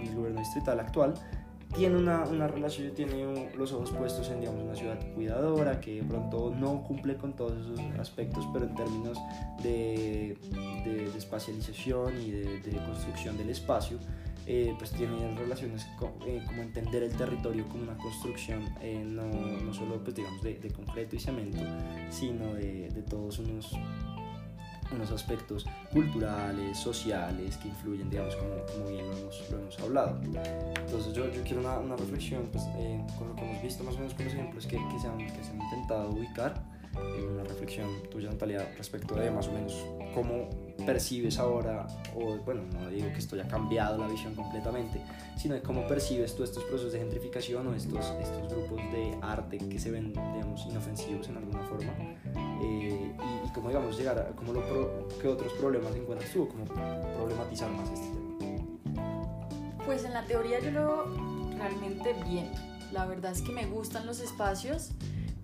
el 0.00 0.14
gobierno 0.14 0.40
distrital 0.40 0.80
actual, 0.80 1.14
tiene 1.74 1.96
una, 1.96 2.22
una, 2.24 2.46
relación, 2.46 2.94
tiene 2.94 3.50
los 3.56 3.72
ojos 3.72 3.90
puestos 3.90 4.30
en 4.30 4.40
digamos, 4.40 4.62
una 4.62 4.76
ciudad 4.76 4.98
cuidadora 5.14 5.80
que 5.80 5.96
de 5.96 6.04
pronto 6.04 6.54
no 6.54 6.82
cumple 6.84 7.16
con 7.16 7.34
todos 7.34 7.66
esos 7.66 7.80
aspectos, 7.98 8.48
pero 8.52 8.66
en 8.66 8.74
términos 8.74 9.18
de, 9.62 10.38
de, 10.84 11.10
de 11.10 11.18
espacialización 11.18 12.20
y 12.20 12.30
de, 12.30 12.60
de, 12.60 12.76
construcción 12.86 13.36
del 13.36 13.50
espacio, 13.50 13.98
eh, 14.46 14.74
pues 14.78 14.90
tiene 14.90 15.34
relaciones 15.36 15.86
con, 15.98 16.12
eh, 16.26 16.42
como 16.46 16.62
entender 16.62 17.02
el 17.02 17.12
territorio 17.16 17.66
como 17.68 17.84
una 17.84 17.96
construcción, 17.96 18.62
eh, 18.80 19.02
no, 19.04 19.24
no, 19.26 19.72
solo 19.72 20.02
pues, 20.02 20.16
digamos, 20.16 20.42
de, 20.42 20.72
concreto 20.72 21.16
y 21.16 21.20
cemento, 21.20 21.58
sino 22.10 22.54
de, 22.54 22.90
todos 23.08 23.38
unos 23.38 23.72
unos 24.92 25.10
aspectos 25.10 25.66
culturales, 25.90 26.78
sociales, 26.78 27.56
que 27.56 27.68
influyen, 27.68 28.08
digamos, 28.10 28.36
como, 28.36 28.54
como 28.66 28.90
bien 28.90 29.08
lo 29.08 29.16
hemos, 29.16 29.50
lo 29.50 29.58
hemos, 29.58 29.78
hablado. 29.80 30.20
Entonces 30.22 31.14
yo, 31.14 31.30
yo 31.32 31.42
quiero 31.42 31.60
una, 31.60 31.78
una 31.78 31.96
reflexión 31.96 32.48
pues, 32.52 32.64
eh, 32.76 33.02
con 33.18 33.28
lo 33.28 33.34
que 33.34 33.42
hemos 33.42 33.62
visto 33.62 33.82
más 33.82 33.94
o 33.94 33.98
menos 33.98 34.14
con 34.14 34.26
los 34.26 34.34
ejemplos 34.34 34.66
que, 34.66 34.76
que, 34.76 34.98
se, 35.00 35.08
han, 35.08 35.18
que 35.18 35.42
se 35.42 35.50
han 35.50 35.60
intentado 35.60 36.10
ubicar, 36.10 36.62
una 36.96 37.44
reflexión 37.44 37.88
tuya, 38.10 38.30
Natalia, 38.30 38.72
respecto 38.76 39.14
de 39.14 39.30
más 39.30 39.48
o 39.48 39.52
menos 39.52 39.84
cómo 40.14 40.48
percibes 40.86 41.38
ahora, 41.38 41.86
o 42.14 42.36
bueno, 42.44 42.62
no 42.72 42.88
digo 42.88 43.08
que 43.08 43.18
esto 43.18 43.36
haya 43.36 43.48
cambiado 43.48 43.98
la 43.98 44.06
visión 44.06 44.34
completamente, 44.34 45.00
sino 45.36 45.54
de 45.54 45.62
cómo 45.62 45.86
percibes 45.86 46.34
tú 46.34 46.44
estos 46.44 46.64
procesos 46.64 46.92
de 46.92 46.98
gentrificación 46.98 47.66
o 47.66 47.74
estos, 47.74 48.12
estos 48.20 48.52
grupos 48.52 48.78
de 48.92 49.16
arte 49.22 49.58
que 49.58 49.78
se 49.78 49.90
ven, 49.90 50.12
digamos, 50.12 50.66
inofensivos 50.66 51.28
en 51.28 51.36
alguna 51.38 51.64
forma, 51.64 51.92
eh, 52.62 53.12
y, 53.12 53.46
y, 53.48 53.52
cómo, 53.54 53.68
digamos, 53.68 53.96
llegar 53.96 54.18
a, 54.18 54.36
cómo 54.36 54.52
lo 54.52 54.64
pro, 54.66 55.08
qué 55.20 55.28
otros 55.28 55.52
problemas 55.54 55.94
encuentras 55.96 56.30
tú, 56.30 56.48
cómo 56.48 56.64
problematizar 56.64 57.70
más 57.70 57.90
este 57.90 58.06
tema. 58.06 58.24
Pues 59.84 60.04
en 60.04 60.12
la 60.12 60.24
teoría 60.24 60.60
yo 60.60 60.70
lo 60.70 61.04
realmente 61.58 62.14
bien, 62.26 62.50
la 62.92 63.06
verdad 63.06 63.32
es 63.32 63.42
que 63.42 63.52
me 63.52 63.66
gustan 63.66 64.06
los 64.06 64.20
espacios, 64.20 64.92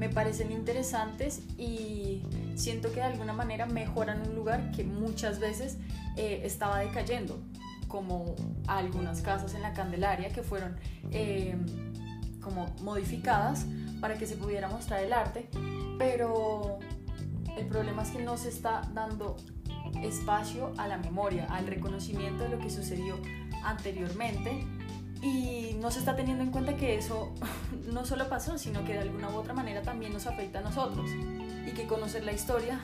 me 0.00 0.08
parecen 0.08 0.50
interesantes 0.50 1.42
y 1.58 2.22
siento 2.54 2.88
que 2.88 2.96
de 2.96 3.02
alguna 3.02 3.34
manera 3.34 3.66
mejoran 3.66 4.26
un 4.26 4.34
lugar 4.34 4.70
que 4.70 4.82
muchas 4.82 5.38
veces 5.40 5.76
eh, 6.16 6.40
estaba 6.42 6.78
decayendo, 6.78 7.38
como 7.86 8.34
algunas 8.66 9.20
casas 9.20 9.54
en 9.54 9.60
la 9.60 9.74
Candelaria 9.74 10.30
que 10.30 10.42
fueron 10.42 10.78
eh, 11.10 11.54
como 12.40 12.74
modificadas 12.80 13.66
para 14.00 14.16
que 14.16 14.26
se 14.26 14.36
pudiera 14.36 14.70
mostrar 14.70 15.04
el 15.04 15.12
arte, 15.12 15.50
pero 15.98 16.78
el 17.58 17.66
problema 17.66 18.02
es 18.02 18.10
que 18.10 18.22
no 18.22 18.38
se 18.38 18.48
está 18.48 18.80
dando 18.94 19.36
espacio 20.02 20.72
a 20.78 20.88
la 20.88 20.96
memoria, 20.96 21.44
al 21.50 21.66
reconocimiento 21.66 22.44
de 22.44 22.48
lo 22.48 22.58
que 22.58 22.70
sucedió 22.70 23.18
anteriormente 23.64 24.64
y 25.22 25.76
no 25.80 25.90
se 25.90 25.98
está 25.98 26.16
teniendo 26.16 26.42
en 26.44 26.50
cuenta 26.50 26.76
que 26.76 26.96
eso 26.96 27.32
no 27.92 28.04
solo 28.04 28.28
pasó, 28.28 28.58
sino 28.58 28.84
que 28.84 28.94
de 28.94 29.00
alguna 29.00 29.30
u 29.30 29.36
otra 29.36 29.54
manera 29.54 29.82
también 29.82 30.12
nos 30.12 30.26
afecta 30.26 30.60
a 30.60 30.62
nosotros 30.62 31.10
y 31.66 31.72
que 31.72 31.86
conocer 31.86 32.24
la 32.24 32.32
historia 32.32 32.80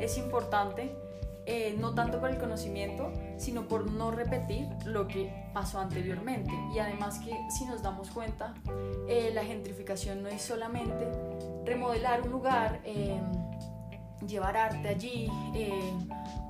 es 0.00 0.16
importante, 0.18 0.94
eh, 1.46 1.76
no 1.78 1.94
tanto 1.94 2.20
por 2.20 2.30
el 2.30 2.38
conocimiento, 2.38 3.12
sino 3.38 3.66
por 3.66 3.90
no 3.90 4.10
repetir 4.10 4.68
lo 4.84 5.08
que 5.08 5.32
pasó 5.52 5.80
anteriormente. 5.80 6.52
Y 6.74 6.78
además 6.78 7.18
que 7.18 7.36
si 7.50 7.64
nos 7.64 7.82
damos 7.82 8.10
cuenta, 8.10 8.54
eh, 9.08 9.32
la 9.34 9.44
gentrificación 9.44 10.22
no 10.22 10.28
es 10.28 10.42
solamente 10.42 11.08
remodelar 11.64 12.22
un 12.22 12.30
lugar, 12.30 12.80
eh, 12.84 13.20
llevar 14.26 14.56
arte 14.56 14.88
allí, 14.88 15.28
eh, 15.54 15.92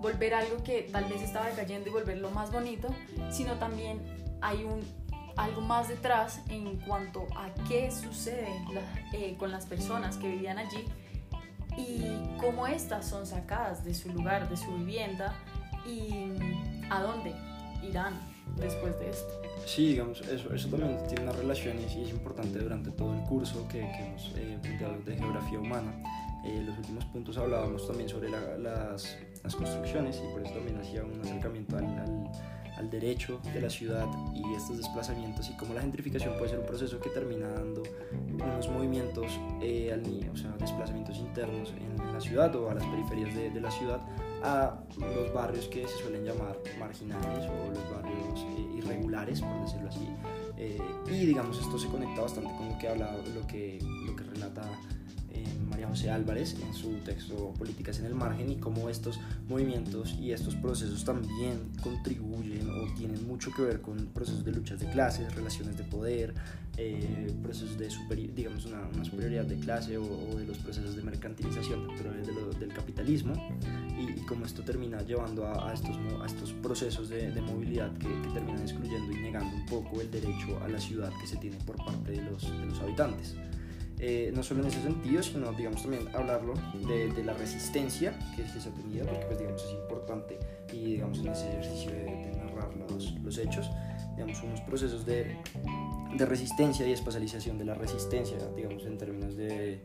volver 0.00 0.34
algo 0.34 0.62
que 0.62 0.88
tal 0.90 1.04
vez 1.04 1.22
estaba 1.22 1.46
decayendo 1.46 1.88
y 1.88 1.92
volverlo 1.92 2.30
más 2.30 2.52
bonito, 2.52 2.88
sino 3.30 3.54
también 3.54 4.00
hay 4.40 4.64
un 4.64 4.80
algo 5.40 5.62
más 5.62 5.88
detrás 5.88 6.42
en 6.48 6.76
cuanto 6.80 7.26
a 7.34 7.52
qué 7.66 7.90
sucede 7.90 8.48
la, 8.72 8.82
eh, 9.12 9.36
con 9.38 9.50
las 9.50 9.66
personas 9.66 10.16
que 10.16 10.28
vivían 10.28 10.58
allí 10.58 10.84
y 11.78 12.38
cómo 12.38 12.66
éstas 12.66 13.08
son 13.08 13.26
sacadas 13.26 13.84
de 13.84 13.94
su 13.94 14.12
lugar, 14.12 14.48
de 14.50 14.56
su 14.56 14.70
vivienda 14.76 15.34
y 15.86 16.34
a 16.90 17.00
dónde 17.00 17.34
irán 17.82 18.20
después 18.56 18.98
de 18.98 19.10
esto. 19.10 19.40
Sí, 19.64 19.88
digamos, 19.88 20.20
eso, 20.22 20.52
eso 20.52 20.68
también 20.68 20.98
tiene 21.06 21.22
una 21.24 21.32
relación 21.32 21.78
y 21.80 21.84
es 21.84 22.10
importante 22.10 22.58
durante 22.58 22.90
todo 22.90 23.14
el 23.14 23.22
curso 23.22 23.66
que, 23.68 23.78
que 23.78 24.06
hemos 24.06 24.32
eh, 24.36 24.58
de 25.06 25.16
geografía 25.16 25.58
humana. 25.58 25.92
Eh, 26.44 26.62
los 26.66 26.76
últimos 26.78 27.04
puntos 27.06 27.36
hablábamos 27.38 27.86
también 27.86 28.08
sobre 28.08 28.30
la, 28.30 28.40
las, 28.58 29.18
las, 29.42 29.54
construcciones 29.54 30.16
y 30.16 30.32
por 30.32 30.42
eso 30.42 30.54
también 30.54 30.78
hacía 30.80 31.04
un 31.04 31.20
acercamiento 31.20 31.76
al, 31.76 31.84
al 31.84 32.30
al 32.80 32.90
derecho 32.90 33.40
de 33.52 33.60
la 33.60 33.68
ciudad 33.68 34.06
y 34.34 34.54
estos 34.54 34.78
desplazamientos 34.78 35.50
y 35.50 35.56
cómo 35.56 35.74
la 35.74 35.82
gentrificación 35.82 36.34
puede 36.38 36.48
ser 36.48 36.60
un 36.60 36.66
proceso 36.66 36.98
que 36.98 37.10
termina 37.10 37.46
dando 37.48 37.82
unos 38.32 38.68
movimientos 38.70 39.38
eh, 39.60 39.92
al 39.92 40.00
o 40.32 40.36
sea, 40.36 40.50
desplazamientos 40.58 41.18
internos 41.18 41.74
en 41.76 42.12
la 42.12 42.20
ciudad 42.20 42.54
o 42.56 42.70
a 42.70 42.74
las 42.74 42.84
periferias 42.86 43.34
de, 43.34 43.50
de, 43.50 43.60
la 43.60 43.70
ciudad 43.70 44.00
a 44.42 44.80
los 44.98 45.32
barrios 45.34 45.68
que 45.68 45.86
se 45.86 45.98
suelen 45.98 46.24
llamar 46.24 46.56
marginales 46.78 47.46
o 47.50 47.68
los 47.68 47.90
barrios 47.90 48.40
eh, 48.40 48.78
irregulares, 48.78 49.42
por 49.42 49.60
decirlo 49.60 49.88
así. 49.90 50.08
Eh, 50.56 50.78
y 51.06 51.26
digamos, 51.26 51.60
esto 51.60 51.78
se 51.78 51.88
conecta 51.88 52.22
bastante 52.22 52.50
con 52.56 52.70
lo 52.70 52.78
que 52.78 52.88
habla, 52.88 53.14
lo 53.34 53.46
que, 53.46 53.78
lo 54.06 54.16
que 54.16 54.24
relata 54.24 54.62
María 55.80 55.96
José 55.96 56.10
Álvarez 56.10 56.56
en 56.62 56.74
su 56.74 56.90
texto 56.96 57.54
Políticas 57.56 57.98
en 58.00 58.04
el 58.04 58.14
Margen 58.14 58.50
y 58.52 58.56
cómo 58.56 58.90
estos 58.90 59.18
movimientos 59.48 60.14
y 60.20 60.32
estos 60.32 60.54
procesos 60.54 61.06
también 61.06 61.58
contribuyen 61.82 62.68
o 62.68 62.92
tienen 62.98 63.26
mucho 63.26 63.50
que 63.50 63.62
ver 63.62 63.80
con 63.80 63.96
procesos 64.08 64.44
de 64.44 64.52
luchas 64.52 64.78
de 64.78 64.90
clases, 64.90 65.34
relaciones 65.34 65.78
de 65.78 65.84
poder, 65.84 66.34
eh, 66.76 67.34
procesos 67.42 67.78
de 67.78 67.88
superi 67.88 68.26
digamos 68.26 68.66
una, 68.66 68.86
una, 68.94 69.06
superioridad 69.06 69.46
de 69.46 69.58
clase 69.58 69.96
o, 69.96 70.02
o, 70.02 70.36
de 70.36 70.44
los 70.44 70.58
procesos 70.58 70.96
de 70.96 71.02
mercantilización 71.02 71.88
dentro 71.88 72.12
de 72.12 72.26
lo, 72.30 72.50
del 72.52 72.74
capitalismo 72.74 73.32
y, 73.98 74.20
y, 74.20 74.24
cómo 74.26 74.44
esto 74.44 74.62
termina 74.62 75.00
llevando 75.00 75.46
a, 75.46 75.70
a, 75.70 75.72
estos, 75.72 75.96
a 76.22 76.26
estos 76.26 76.52
procesos 76.52 77.08
de, 77.08 77.30
de 77.30 77.40
movilidad 77.40 77.90
que, 77.94 78.08
que, 78.20 78.28
terminan 78.34 78.60
excluyendo 78.60 79.12
y 79.12 79.22
negando 79.22 79.56
un 79.56 79.64
poco 79.64 80.02
el 80.02 80.10
derecho 80.10 80.62
a 80.62 80.68
la 80.68 80.78
ciudad 80.78 81.10
que 81.22 81.26
se 81.26 81.38
tiene 81.38 81.56
por 81.64 81.76
parte 81.76 82.12
de 82.12 82.20
los, 82.20 82.42
de 82.42 82.66
los 82.66 82.78
habitantes. 82.80 83.34
Eh, 84.02 84.32
no 84.34 84.42
solo 84.42 84.62
en 84.62 84.68
ese 84.68 84.82
sentido, 84.82 85.22
sino 85.22 85.52
digamos 85.52 85.82
también 85.82 86.08
hablarlo 86.14 86.54
de, 86.88 87.12
de 87.12 87.22
la 87.22 87.34
resistencia 87.34 88.18
que, 88.34 88.48
se 88.48 88.70
ha 88.70 88.72
tenido, 88.72 89.04
porque 89.06 89.26
pues 89.26 89.38
digamos 89.38 89.62
es 89.62 89.72
importante 89.72 90.38
y 90.72 90.84
digamos 90.92 91.18
en 91.18 91.28
ese 91.28 91.50
ejercicio 91.50 91.90
de, 91.90 92.04
de 92.04 92.32
narrar 92.38 92.74
los, 92.90 93.12
los, 93.20 93.36
hechos, 93.36 93.70
digamos 94.14 94.42
unos 94.42 94.62
procesos 94.62 95.04
de, 95.04 95.36
de, 96.16 96.24
resistencia 96.24 96.86
y 96.86 96.92
especialización 96.92 97.58
de 97.58 97.66
la 97.66 97.74
resistencia, 97.74 98.38
digamos 98.56 98.86
en 98.86 98.96
términos 98.96 99.36
de 99.36 99.82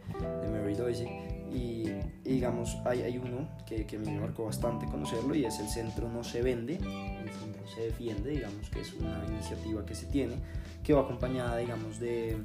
Mary 0.49 0.75
Doisy, 0.75 1.07
y, 1.51 1.89
y, 2.23 2.29
digamos 2.29 2.77
hay, 2.85 3.01
hay 3.01 3.17
uno 3.17 3.49
que, 3.65 3.85
que 3.85 3.97
a 3.97 3.99
mí 3.99 4.09
me 4.09 4.21
marcó 4.21 4.45
bastante 4.45 4.85
conocerlo 4.85 5.35
y 5.35 5.43
es 5.43 5.59
el 5.59 5.67
Centro 5.67 6.07
No 6.07 6.23
Se 6.23 6.41
Vende, 6.41 6.75
el 6.75 7.29
Centro 7.31 7.67
Se 7.67 7.81
Defiende, 7.81 8.29
digamos 8.29 8.69
que 8.69 8.79
es 8.79 8.93
una 8.93 9.25
iniciativa 9.27 9.85
que 9.85 9.93
se 9.93 10.05
tiene, 10.05 10.35
que 10.85 10.93
va 10.93 11.01
acompañada 11.01 11.57
digamos 11.57 11.99
de 11.99 12.37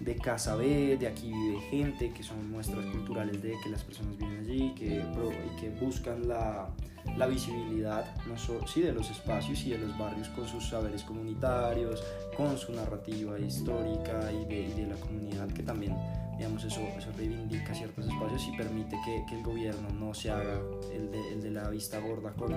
de 0.00 0.16
Casa 0.16 0.56
B, 0.56 0.96
de 0.96 1.06
aquí 1.06 1.30
vive 1.30 1.60
gente, 1.70 2.10
que 2.12 2.22
son 2.22 2.50
muestras 2.50 2.84
culturales 2.86 3.42
de 3.42 3.54
que 3.62 3.68
las 3.68 3.84
personas 3.84 4.16
viven 4.16 4.38
allí 4.38 4.74
que, 4.74 4.86
y 4.96 5.60
que 5.60 5.70
buscan 5.78 6.26
la, 6.26 6.70
la 7.16 7.26
visibilidad 7.26 8.04
no 8.26 8.38
solo, 8.38 8.66
sí, 8.66 8.80
de 8.80 8.92
los 8.92 9.10
espacios 9.10 9.62
y 9.64 9.70
de 9.70 9.78
los 9.78 9.96
barrios 9.98 10.28
con 10.30 10.48
sus 10.48 10.68
saberes 10.68 11.04
comunitarios, 11.04 12.02
con 12.36 12.56
su 12.56 12.72
narrativa 12.72 13.38
histórica 13.38 14.32
y 14.32 14.44
de, 14.46 14.60
y 14.60 14.72
de 14.72 14.86
la 14.86 14.96
comunidad 14.96 15.48
que 15.48 15.62
también 15.62 15.94
digamos, 16.40 16.64
eso, 16.64 16.80
eso 16.96 17.12
reivindica 17.18 17.74
ciertos 17.74 18.06
espacios 18.06 18.48
y 18.48 18.56
permite 18.56 18.96
que, 19.04 19.26
que 19.28 19.34
el 19.36 19.42
gobierno 19.42 19.90
no 19.90 20.14
se 20.14 20.30
haga 20.30 20.58
el 20.90 21.10
de, 21.10 21.32
el 21.34 21.42
de 21.42 21.50
la 21.50 21.68
vista 21.68 21.98
gorda 22.00 22.32
con, 22.32 22.48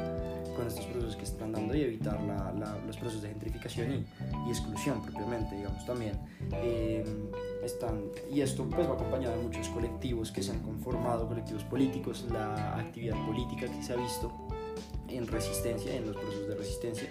con, 0.56 0.66
estos 0.66 0.86
procesos 0.86 1.18
que 1.18 1.24
están 1.26 1.52
dando 1.52 1.76
y 1.76 1.82
evitar 1.82 2.24
la, 2.24 2.54
la, 2.54 2.78
los 2.88 2.96
procesos 2.96 3.24
de 3.24 3.30
gentrificación 3.30 3.92
y, 3.92 4.06
y, 4.48 4.50
exclusión 4.52 5.02
propiamente, 5.02 5.58
digamos, 5.58 5.86
también. 5.86 6.18
Eh, 6.54 7.04
están, 7.62 8.06
y 8.32 8.40
esto 8.40 8.66
pues 8.70 8.90
va 8.90 8.94
acompañado 8.94 9.36
de 9.36 9.44
muchos 9.44 9.68
colectivos 9.68 10.32
que 10.32 10.42
se 10.42 10.52
han 10.52 10.60
conformado, 10.60 11.28
colectivos 11.28 11.66
políticos, 11.66 12.26
la 12.32 12.78
actividad 12.78 13.18
política 13.26 13.68
que 13.68 13.84
se 13.84 13.92
ha 13.92 13.98
visto 13.98 14.32
en 15.10 15.28
resistencia, 15.28 15.94
en 15.94 16.08
los 16.08 16.16
procesos 16.16 16.48
de 16.48 16.56
resistencia, 16.56 17.10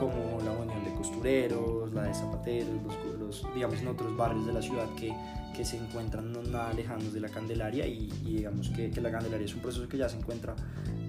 como 0.00 0.40
la 0.42 0.52
Unión 0.52 0.82
de 0.82 0.94
Costureros, 0.94 1.92
la 1.92 2.04
de 2.04 2.14
Zapateros, 2.14 2.82
los, 2.82 2.96
los, 3.26 3.46
digamos 3.54 3.80
en 3.80 3.88
otros 3.88 4.16
barrios 4.16 4.46
de 4.46 4.52
la 4.52 4.62
ciudad 4.62 4.88
que, 4.94 5.12
que 5.54 5.64
se 5.64 5.76
encuentran 5.76 6.32
no 6.32 6.42
nada 6.42 6.72
lejanos 6.72 7.12
de 7.12 7.20
la 7.20 7.28
Candelaria 7.28 7.86
y, 7.86 8.08
y 8.24 8.36
digamos 8.36 8.70
que, 8.70 8.90
que, 8.90 9.00
la 9.00 9.10
Candelaria 9.10 9.44
es 9.44 9.54
un 9.54 9.60
proceso 9.60 9.88
que 9.88 9.98
ya 9.98 10.08
se 10.08 10.18
encuentra 10.18 10.54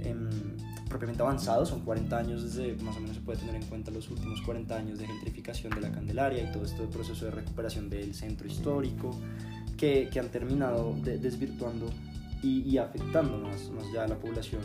en, 0.03 0.29
propiamente 0.87 1.21
avanzado, 1.21 1.65
son 1.65 1.81
40 1.81 2.17
años 2.17 2.43
desde, 2.43 2.75
más 2.83 2.95
o 2.97 2.99
menos 2.99 3.15
se 3.17 3.21
puede 3.21 3.39
tener 3.39 3.55
en 3.55 3.63
cuenta 3.63 3.91
los 3.91 4.09
últimos 4.09 4.41
40 4.41 4.75
años 4.75 4.99
de 4.99 5.07
gentrificación 5.07 5.73
de 5.73 5.81
la 5.81 5.91
Candelaria 5.91 6.43
y 6.43 6.51
todo 6.51 6.65
este 6.65 6.83
proceso 6.87 7.25
de 7.25 7.31
recuperación 7.31 7.89
del 7.89 8.13
centro 8.13 8.47
histórico 8.47 9.11
que, 9.77 10.09
que 10.11 10.19
han 10.19 10.29
terminado 10.29 10.95
de, 11.03 11.17
desvirtuando 11.17 11.87
y, 12.41 12.61
y, 12.69 12.77
afectando 12.77 13.37
más, 13.37 13.69
más 13.71 13.91
ya 13.91 14.03
a 14.03 14.07
la 14.07 14.17
población 14.19 14.61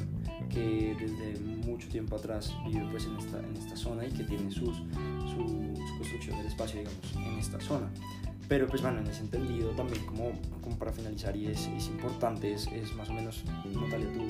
que 0.50 0.94
desde 0.98 1.40
mucho 1.66 1.88
tiempo 1.88 2.16
atrás 2.16 2.52
vive 2.66 2.86
pues 2.90 3.06
en 3.06 3.16
esta, 3.16 3.38
en 3.38 3.56
esta 3.56 3.76
zona 3.76 4.06
y 4.06 4.10
que 4.10 4.24
tiene 4.24 4.50
sus, 4.50 4.76
su, 4.76 5.71
su 5.71 5.71
construcción 6.12 6.36
del 6.38 6.46
espacio 6.46 6.78
digamos 6.80 7.14
en 7.16 7.38
esta 7.38 7.60
zona. 7.60 7.90
Pero 8.48 8.66
pues 8.66 8.82
bueno 8.82 9.00
en 9.00 9.06
ese 9.06 9.22
entendido 9.22 9.70
también 9.70 10.04
como, 10.04 10.32
como 10.60 10.78
para 10.78 10.92
finalizar 10.92 11.36
y 11.36 11.46
es, 11.46 11.68
es 11.68 11.86
importante 11.88 12.52
es, 12.52 12.66
es, 12.68 12.94
más 12.94 13.08
o 13.08 13.14
menos 13.14 13.44
notarle 13.64 14.06
tú 14.06 14.26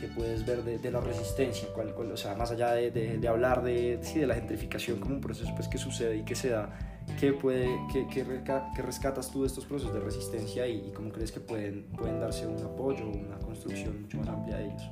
que 0.00 0.08
puedes 0.08 0.46
ver 0.46 0.64
de, 0.64 0.78
de 0.78 0.90
la 0.90 1.00
resistencia 1.00 1.68
cual, 1.74 1.94
cual, 1.94 2.12
o 2.12 2.16
sea 2.16 2.34
más 2.34 2.50
allá 2.50 2.72
de, 2.72 2.90
de, 2.90 3.18
de 3.18 3.28
hablar 3.28 3.62
sí, 4.02 4.18
de 4.18 4.26
la 4.26 4.34
gentrificación 4.34 4.98
como 4.98 5.14
un 5.14 5.20
proceso 5.20 5.52
pues 5.54 5.68
que 5.68 5.76
sucede 5.76 6.16
y 6.16 6.24
que 6.24 6.34
se 6.34 6.50
da 6.50 6.86
¿Qué, 7.18 7.32
puede, 7.32 7.68
qué, 7.92 8.06
qué, 8.06 8.24
qué, 8.44 8.82
rescatas 8.82 9.32
tú 9.32 9.40
de 9.40 9.48
estos 9.48 9.64
procesos 9.64 9.92
de 9.92 10.00
resistencia 10.00 10.66
y, 10.68 10.88
y 10.88 10.92
cómo 10.92 11.10
crees 11.10 11.32
que 11.32 11.40
pueden, 11.40 11.84
pueden 11.88 12.20
darse 12.20 12.46
un 12.46 12.62
apoyo 12.62 13.04
una 13.08 13.36
construcción 13.38 14.02
mucho 14.02 14.18
más 14.18 14.28
amplia 14.28 14.58
de 14.58 14.66
ellos? 14.66 14.82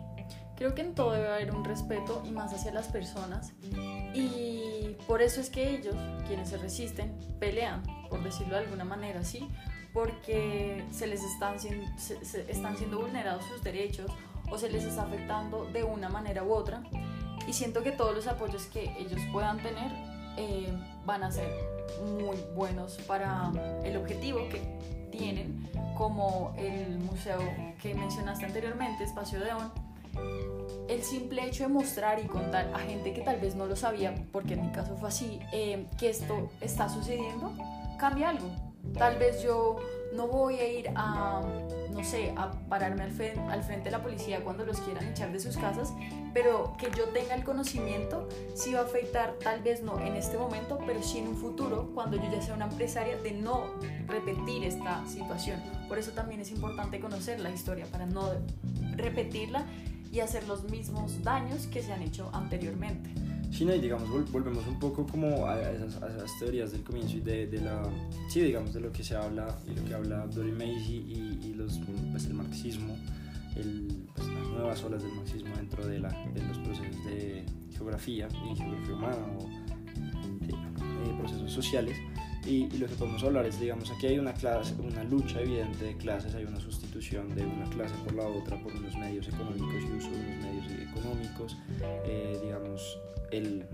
Creo 0.56 0.74
que 0.74 0.82
en 0.82 0.94
todo 0.94 1.12
debe 1.12 1.28
haber 1.28 1.54
un 1.54 1.64
respeto 1.64 2.20
y 2.26 2.32
más 2.32 2.52
hacia 2.52 2.72
las 2.72 2.88
personas 2.88 3.52
y 4.18 4.96
por 5.06 5.22
eso 5.22 5.40
es 5.40 5.50
que 5.50 5.70
ellos, 5.70 5.94
quienes 6.26 6.50
se 6.50 6.58
resisten, 6.58 7.18
pelean, 7.38 7.82
por 8.08 8.22
decirlo 8.22 8.54
de 8.54 8.64
alguna 8.64 8.84
manera, 8.84 9.24
¿sí? 9.24 9.48
Porque 9.92 10.84
se 10.90 11.06
les 11.06 11.22
están, 11.22 11.58
siendo 11.58 12.98
vulnerados 12.98 13.44
sus 13.46 13.62
derechos 13.62 14.10
o 14.50 14.58
se 14.58 14.70
les 14.70 14.84
está 14.84 15.02
afectando 15.02 15.66
de 15.66 15.84
una 15.84 16.08
manera 16.08 16.42
u 16.42 16.52
otra 16.52 16.82
y 17.46 17.52
siento 17.52 17.82
que 17.82 17.92
todos 17.92 18.14
los 18.14 18.26
apoyos 18.26 18.66
que 18.66 18.94
ellos 18.98 19.20
puedan 19.32 19.58
tener 19.58 19.90
eh, 20.36 20.72
van 21.04 21.22
a 21.22 21.30
ser 21.30 21.50
muy 22.16 22.36
buenos 22.54 22.98
para 23.06 23.50
el 23.84 23.96
objetivo 23.96 24.48
que 24.48 24.60
tienen, 25.10 25.68
como 25.96 26.54
el 26.58 26.98
museo 26.98 27.40
que 27.80 27.94
mencionaste 27.94 28.44
anteriormente, 28.44 29.04
Espacio 29.04 29.40
de 29.40 29.52
On. 29.52 29.87
El 30.88 31.02
simple 31.02 31.46
hecho 31.46 31.64
de 31.64 31.68
mostrar 31.68 32.18
y 32.18 32.26
contar 32.26 32.70
a 32.74 32.78
gente 32.78 33.12
que 33.12 33.20
tal 33.20 33.38
vez 33.40 33.54
no 33.54 33.66
lo 33.66 33.76
sabía, 33.76 34.14
porque 34.32 34.54
en 34.54 34.62
mi 34.62 34.72
caso 34.72 34.96
fue 34.96 35.08
así, 35.08 35.38
eh, 35.52 35.86
que 35.98 36.08
esto 36.08 36.50
está 36.60 36.88
sucediendo, 36.88 37.52
cambia 37.98 38.30
algo. 38.30 38.48
Tal 38.94 39.18
vez 39.18 39.42
yo 39.42 39.76
no 40.14 40.26
voy 40.26 40.56
a 40.56 40.72
ir 40.72 40.90
a, 40.94 41.42
no 41.90 42.02
sé, 42.02 42.32
a 42.36 42.50
pararme 42.68 43.02
al 43.02 43.10
frente, 43.10 43.40
al 43.40 43.62
frente 43.62 43.84
de 43.86 43.90
la 43.90 44.02
policía 44.02 44.40
cuando 44.42 44.64
los 44.64 44.80
quieran 44.80 45.06
echar 45.06 45.30
de 45.32 45.40
sus 45.40 45.56
casas, 45.56 45.92
pero 46.32 46.74
que 46.78 46.90
yo 46.96 47.04
tenga 47.10 47.34
el 47.34 47.44
conocimiento 47.44 48.28
sí 48.54 48.72
va 48.72 48.80
a 48.80 48.84
afectar, 48.84 49.34
tal 49.42 49.62
vez 49.62 49.82
no 49.82 50.00
en 50.00 50.16
este 50.16 50.38
momento, 50.38 50.78
pero 50.86 51.02
sí 51.02 51.18
en 51.18 51.28
un 51.28 51.36
futuro, 51.36 51.90
cuando 51.94 52.16
yo 52.16 52.30
ya 52.32 52.40
sea 52.40 52.54
una 52.54 52.66
empresaria, 52.66 53.18
de 53.18 53.32
no 53.32 53.64
repetir 54.06 54.64
esta 54.64 55.06
situación. 55.06 55.60
Por 55.88 55.98
eso 55.98 56.12
también 56.12 56.40
es 56.40 56.50
importante 56.50 57.00
conocer 57.00 57.40
la 57.40 57.50
historia, 57.50 57.86
para 57.86 58.06
no 58.06 58.30
repetirla 58.96 59.66
y 60.12 60.20
hacer 60.20 60.46
los 60.48 60.64
mismos 60.70 61.22
daños 61.22 61.66
que 61.66 61.82
se 61.82 61.92
han 61.92 62.02
hecho 62.02 62.30
anteriormente. 62.32 63.10
Sí, 63.50 63.64
no, 63.64 63.74
y 63.74 63.80
digamos, 63.80 64.08
vol 64.10 64.24
volvemos 64.24 64.66
un 64.66 64.78
poco 64.78 65.06
como 65.06 65.46
a 65.46 65.58
esas, 65.70 66.02
a 66.02 66.08
esas, 66.08 66.38
teorías 66.38 66.72
del 66.72 66.82
comienzo 66.82 67.16
y 67.16 67.20
de, 67.20 67.46
de, 67.46 67.60
la, 67.60 67.82
sí, 68.28 68.40
digamos, 68.40 68.74
de 68.74 68.80
lo 68.80 68.92
que 68.92 69.02
se 69.02 69.16
habla 69.16 69.58
y 69.66 69.74
lo 69.74 69.84
que 69.84 69.94
habla 69.94 70.26
Dory 70.26 70.52
Macy 70.52 71.04
y, 71.08 71.46
y 71.46 71.54
los, 71.54 71.78
pues, 72.12 72.26
el 72.26 72.34
marxismo, 72.34 72.94
el, 73.56 74.06
pues, 74.14 74.28
las 74.28 74.48
nuevas 74.48 74.84
olas 74.84 75.02
del 75.02 75.12
marxismo 75.12 75.56
dentro 75.56 75.86
de, 75.86 75.98
la, 75.98 76.10
de 76.10 76.42
los 76.42 76.58
procesos 76.58 77.04
de 77.06 77.44
geografía 77.74 78.28
y 78.28 78.56
geografía 78.56 78.94
humana 78.94 79.26
o 79.38 79.48
de, 80.40 81.10
de 81.10 81.18
procesos 81.18 81.50
sociales. 81.50 81.96
Y, 82.48 82.66
y, 82.74 82.78
lo 82.78 82.86
que 82.86 82.94
podemos 82.94 83.22
hablar 83.24 83.44
es, 83.44 83.60
digamos, 83.60 83.90
aquí 83.90 84.06
hay 84.06 84.18
una, 84.18 84.32
clase, 84.32 84.74
una 84.80 85.04
lucha 85.04 85.38
evidente 85.40 85.84
de 85.84 85.96
clases, 85.98 86.34
hay 86.34 86.44
una 86.44 86.58
sustitución 86.58 87.34
de 87.34 87.44
una 87.44 87.68
clase 87.68 87.94
por 88.04 88.14
la 88.14 88.26
otra, 88.26 88.58
por 88.62 88.74
unos 88.74 88.96
medios 88.96 89.28
económicos 89.28 89.74
y 89.82 89.96
uso 89.96 90.10
de 90.10 90.16
unos 90.16 90.44
medios 90.46 90.90
económicos, 90.90 91.58
eh, 92.06 92.40
digamos, 92.42 92.98
el, 93.30 93.66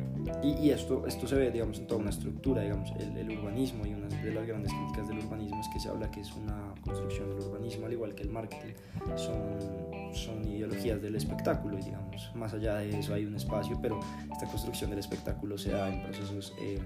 y, 0.42 0.66
y, 0.66 0.70
esto, 0.70 1.06
esto 1.06 1.28
se 1.28 1.36
ve, 1.36 1.50
digamos, 1.52 1.78
en 1.78 1.86
toda 1.86 2.00
una 2.00 2.10
estructura, 2.10 2.62
digamos, 2.62 2.90
el, 2.98 3.16
el, 3.16 3.38
urbanismo 3.38 3.86
y 3.86 3.94
una 3.94 4.08
de 4.08 4.34
las 4.34 4.46
grandes 4.46 4.72
críticas 4.72 5.06
del 5.06 5.18
urbanismo 5.18 5.60
es 5.60 5.68
que 5.68 5.78
se 5.78 5.88
habla 5.88 6.10
que 6.10 6.20
es 6.22 6.32
una 6.32 6.74
construcción 6.82 7.28
del 7.30 7.46
urbanismo, 7.46 7.86
al 7.86 7.92
igual 7.92 8.14
que 8.16 8.24
el 8.24 8.30
marketing, 8.30 8.72
son, 9.16 10.12
son 10.12 10.44
ideologías 10.48 11.00
del 11.00 11.14
espectáculo, 11.14 11.78
y 11.78 11.82
digamos, 11.82 12.30
más 12.34 12.52
allá 12.52 12.76
de 12.76 12.98
eso 12.98 13.14
hay 13.14 13.24
un 13.24 13.36
espacio, 13.36 13.78
pero 13.80 14.00
esta 14.32 14.46
construcción 14.46 14.90
del 14.90 14.98
espectáculo 14.98 15.56
se 15.56 15.70
da 15.70 15.88
en 15.88 16.02
procesos... 16.02 16.52
Eh, 16.60 16.80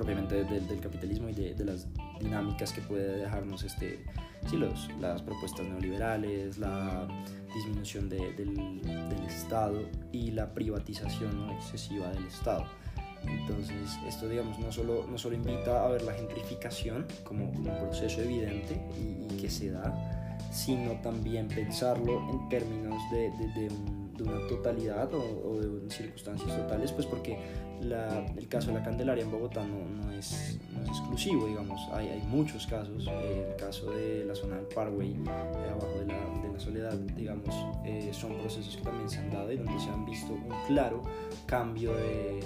propiamente 0.00 0.44
del, 0.44 0.66
del 0.66 0.80
capitalismo 0.80 1.28
y 1.28 1.34
de, 1.34 1.54
de, 1.54 1.62
las 1.62 1.86
dinámicas 2.20 2.72
que 2.72 2.80
puede 2.80 3.18
dejarnos 3.18 3.62
este, 3.64 4.02
sí, 4.48 4.56
los, 4.56 4.88
las 4.98 5.20
propuestas 5.20 5.66
neoliberales, 5.66 6.56
la 6.56 7.06
disminución 7.54 8.08
de, 8.08 8.32
del, 8.32 8.54
del, 8.80 9.26
Estado 9.26 9.82
y 10.10 10.30
la 10.30 10.54
privatización 10.54 11.46
¿no? 11.46 11.52
excesiva 11.52 12.08
del 12.12 12.24
Estado. 12.28 12.64
Entonces, 13.26 13.76
esto, 14.08 14.26
digamos, 14.26 14.58
no 14.58 14.72
solo, 14.72 15.06
no 15.06 15.18
solo 15.18 15.36
invita 15.36 15.84
a 15.84 15.88
ver 15.88 16.00
la 16.00 16.14
gentrificación 16.14 17.06
como, 17.22 17.50
un 17.50 17.64
proceso 17.64 18.22
evidente 18.22 18.80
y, 18.98 19.34
y, 19.34 19.36
que 19.36 19.50
se 19.50 19.70
da, 19.70 20.38
sino 20.50 20.92
también 21.02 21.46
pensarlo 21.46 22.26
en 22.30 22.48
términos 22.48 22.98
de, 23.12 23.30
de, 23.32 23.48
de, 23.48 23.68
un, 23.68 23.99
de 24.22 24.30
una 24.30 24.46
totalidad 24.46 25.12
o, 25.14 25.20
o, 25.20 25.60
de 25.60 25.90
circunstancias 25.90 26.56
totales, 26.56 26.92
pues 26.92 27.06
porque 27.06 27.38
la, 27.80 28.26
el 28.36 28.48
caso 28.48 28.68
de 28.68 28.74
la 28.74 28.82
Candelaria 28.82 29.24
en 29.24 29.30
Bogotá 29.30 29.64
no, 29.64 29.84
no, 29.88 30.12
es, 30.12 30.58
no 30.72 30.82
es, 30.82 30.88
exclusivo, 30.88 31.46
digamos, 31.46 31.80
hay, 31.92 32.08
hay 32.08 32.22
muchos 32.22 32.66
casos, 32.66 33.06
eh, 33.08 33.46
el 33.50 33.56
caso 33.56 33.90
de 33.90 34.24
la 34.24 34.34
zona 34.34 34.56
del 34.56 34.66
Parkway, 34.66 35.12
eh, 35.12 35.70
abajo 35.70 35.98
de 35.98 36.06
la, 36.06 36.42
de 36.42 36.52
la, 36.52 36.60
Soledad, 36.60 36.94
digamos, 37.16 37.54
eh, 37.86 38.10
son 38.12 38.34
procesos 38.34 38.76
que 38.76 38.82
también 38.82 39.08
se 39.08 39.18
han 39.18 39.30
dado 39.30 39.50
y 39.50 39.56
donde 39.56 39.80
se 39.80 39.88
han 39.88 40.04
visto 40.04 40.34
un 40.34 40.52
claro 40.66 41.02
cambio 41.46 41.94
de, 41.94 42.40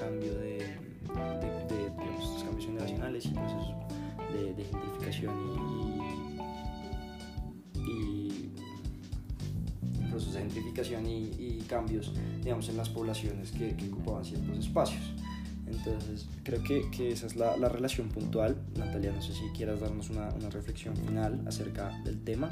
cambio 0.00 0.32
de, 0.34 0.58
de, 0.58 1.74
de 1.74 1.90
digamos, 1.90 2.44
cambios 2.44 2.64
generacionales 2.64 3.26
y 3.26 3.28
procesos 3.28 3.74
de, 4.32 4.64
gentrificación 4.64 5.34
y, 5.94 5.97
procesos 10.18 10.34
de 10.34 10.40
gentrificación 10.40 11.06
y, 11.06 11.26
y, 11.38 11.64
cambios, 11.68 12.12
digamos, 12.42 12.68
en 12.68 12.76
las 12.76 12.88
poblaciones 12.88 13.52
que, 13.52 13.76
que 13.76 13.88
ocupaban 13.88 14.24
ciertos 14.24 14.58
espacios. 14.58 15.02
Entonces, 15.66 16.26
creo 16.42 16.62
que, 16.62 16.90
que 16.90 17.12
esa 17.12 17.26
es 17.26 17.36
la, 17.36 17.56
la, 17.56 17.68
relación 17.68 18.08
puntual. 18.08 18.56
Natalia, 18.76 19.12
no 19.12 19.22
sé 19.22 19.32
si 19.34 19.48
quieras 19.50 19.80
darnos 19.80 20.10
una, 20.10 20.30
una, 20.30 20.48
reflexión 20.48 20.96
final 20.96 21.42
acerca 21.46 21.90
del 22.04 22.24
tema 22.24 22.48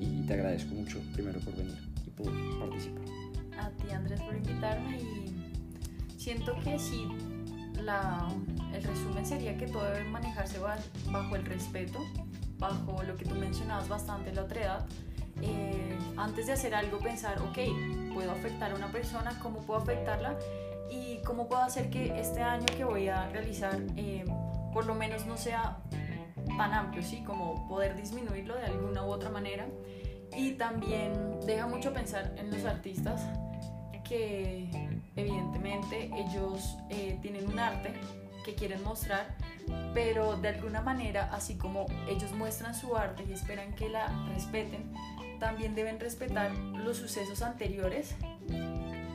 y 0.00 0.26
te 0.26 0.34
agradezco 0.34 0.74
mucho, 0.74 0.98
primero, 1.12 1.38
por 1.40 1.54
venir 1.54 1.76
y 2.06 2.10
por 2.10 2.32
participar. 2.58 3.04
A 3.60 3.70
ti, 3.70 3.90
Andrés, 3.92 4.20
por 4.22 4.34
invitarme 4.34 4.98
y 4.98 6.18
siento 6.18 6.56
que 6.64 6.78
sí, 6.78 7.06
la, 7.84 8.26
el 8.72 8.82
resumen 8.82 9.24
sería 9.24 9.56
que 9.58 9.66
todo 9.66 9.84
debe 9.84 10.04
manejarse 10.04 10.58
bajo 10.58 11.36
el 11.36 11.44
respeto, 11.44 12.00
bajo 12.58 13.02
lo 13.02 13.16
que 13.16 13.26
tú 13.26 13.34
mencionabas 13.34 13.88
bastante, 13.88 14.32
la 14.32 14.42
otredad. 14.42 14.86
Eh, 15.42 15.98
antes 16.16 16.46
de 16.46 16.52
hacer 16.52 16.74
algo, 16.74 16.98
pensar, 16.98 17.40
ok, 17.42 18.12
puedo 18.14 18.30
afectar 18.30 18.72
a 18.72 18.74
una 18.74 18.90
persona, 18.90 19.38
¿cómo 19.42 19.60
puedo 19.60 19.80
afectarla? 19.80 20.36
y 20.90 21.18
cómo 21.24 21.48
puedo 21.48 21.62
hacer 21.62 21.90
que 21.90 22.18
este 22.18 22.42
año 22.42 22.66
que 22.66 22.84
voy 22.84 23.08
a 23.08 23.28
realizar 23.28 23.80
eh, 23.96 24.24
por 24.72 24.86
lo 24.86 24.94
menos 24.94 25.26
no 25.26 25.36
sea 25.36 25.78
tan 26.56 26.72
amplio, 26.72 27.02
¿sí? 27.02 27.22
Como 27.24 27.66
poder 27.68 27.96
disminuirlo 27.96 28.54
de 28.56 28.66
alguna 28.66 29.04
u 29.04 29.10
otra 29.10 29.30
manera. 29.30 29.66
Y 30.36 30.52
también 30.52 31.40
deja 31.46 31.66
mucho 31.66 31.92
pensar 31.92 32.34
en 32.36 32.50
los 32.50 32.64
artistas 32.64 33.22
que 34.04 34.70
evidentemente 35.16 36.10
ellos 36.14 36.76
eh, 36.90 37.18
tienen 37.22 37.46
un 37.48 37.58
arte 37.58 37.94
que 38.44 38.54
quieren 38.54 38.82
mostrar, 38.84 39.34
pero 39.92 40.36
de 40.36 40.48
alguna 40.48 40.80
manera, 40.80 41.30
así 41.32 41.56
como 41.56 41.86
ellos 42.08 42.30
muestran 42.32 42.74
su 42.74 42.96
arte 42.96 43.24
y 43.28 43.32
esperan 43.32 43.74
que 43.74 43.88
la 43.88 44.06
respeten, 44.28 44.92
también 45.38 45.74
deben 45.74 46.00
respetar 46.00 46.52
los 46.54 46.96
sucesos 46.96 47.42
anteriores 47.42 48.14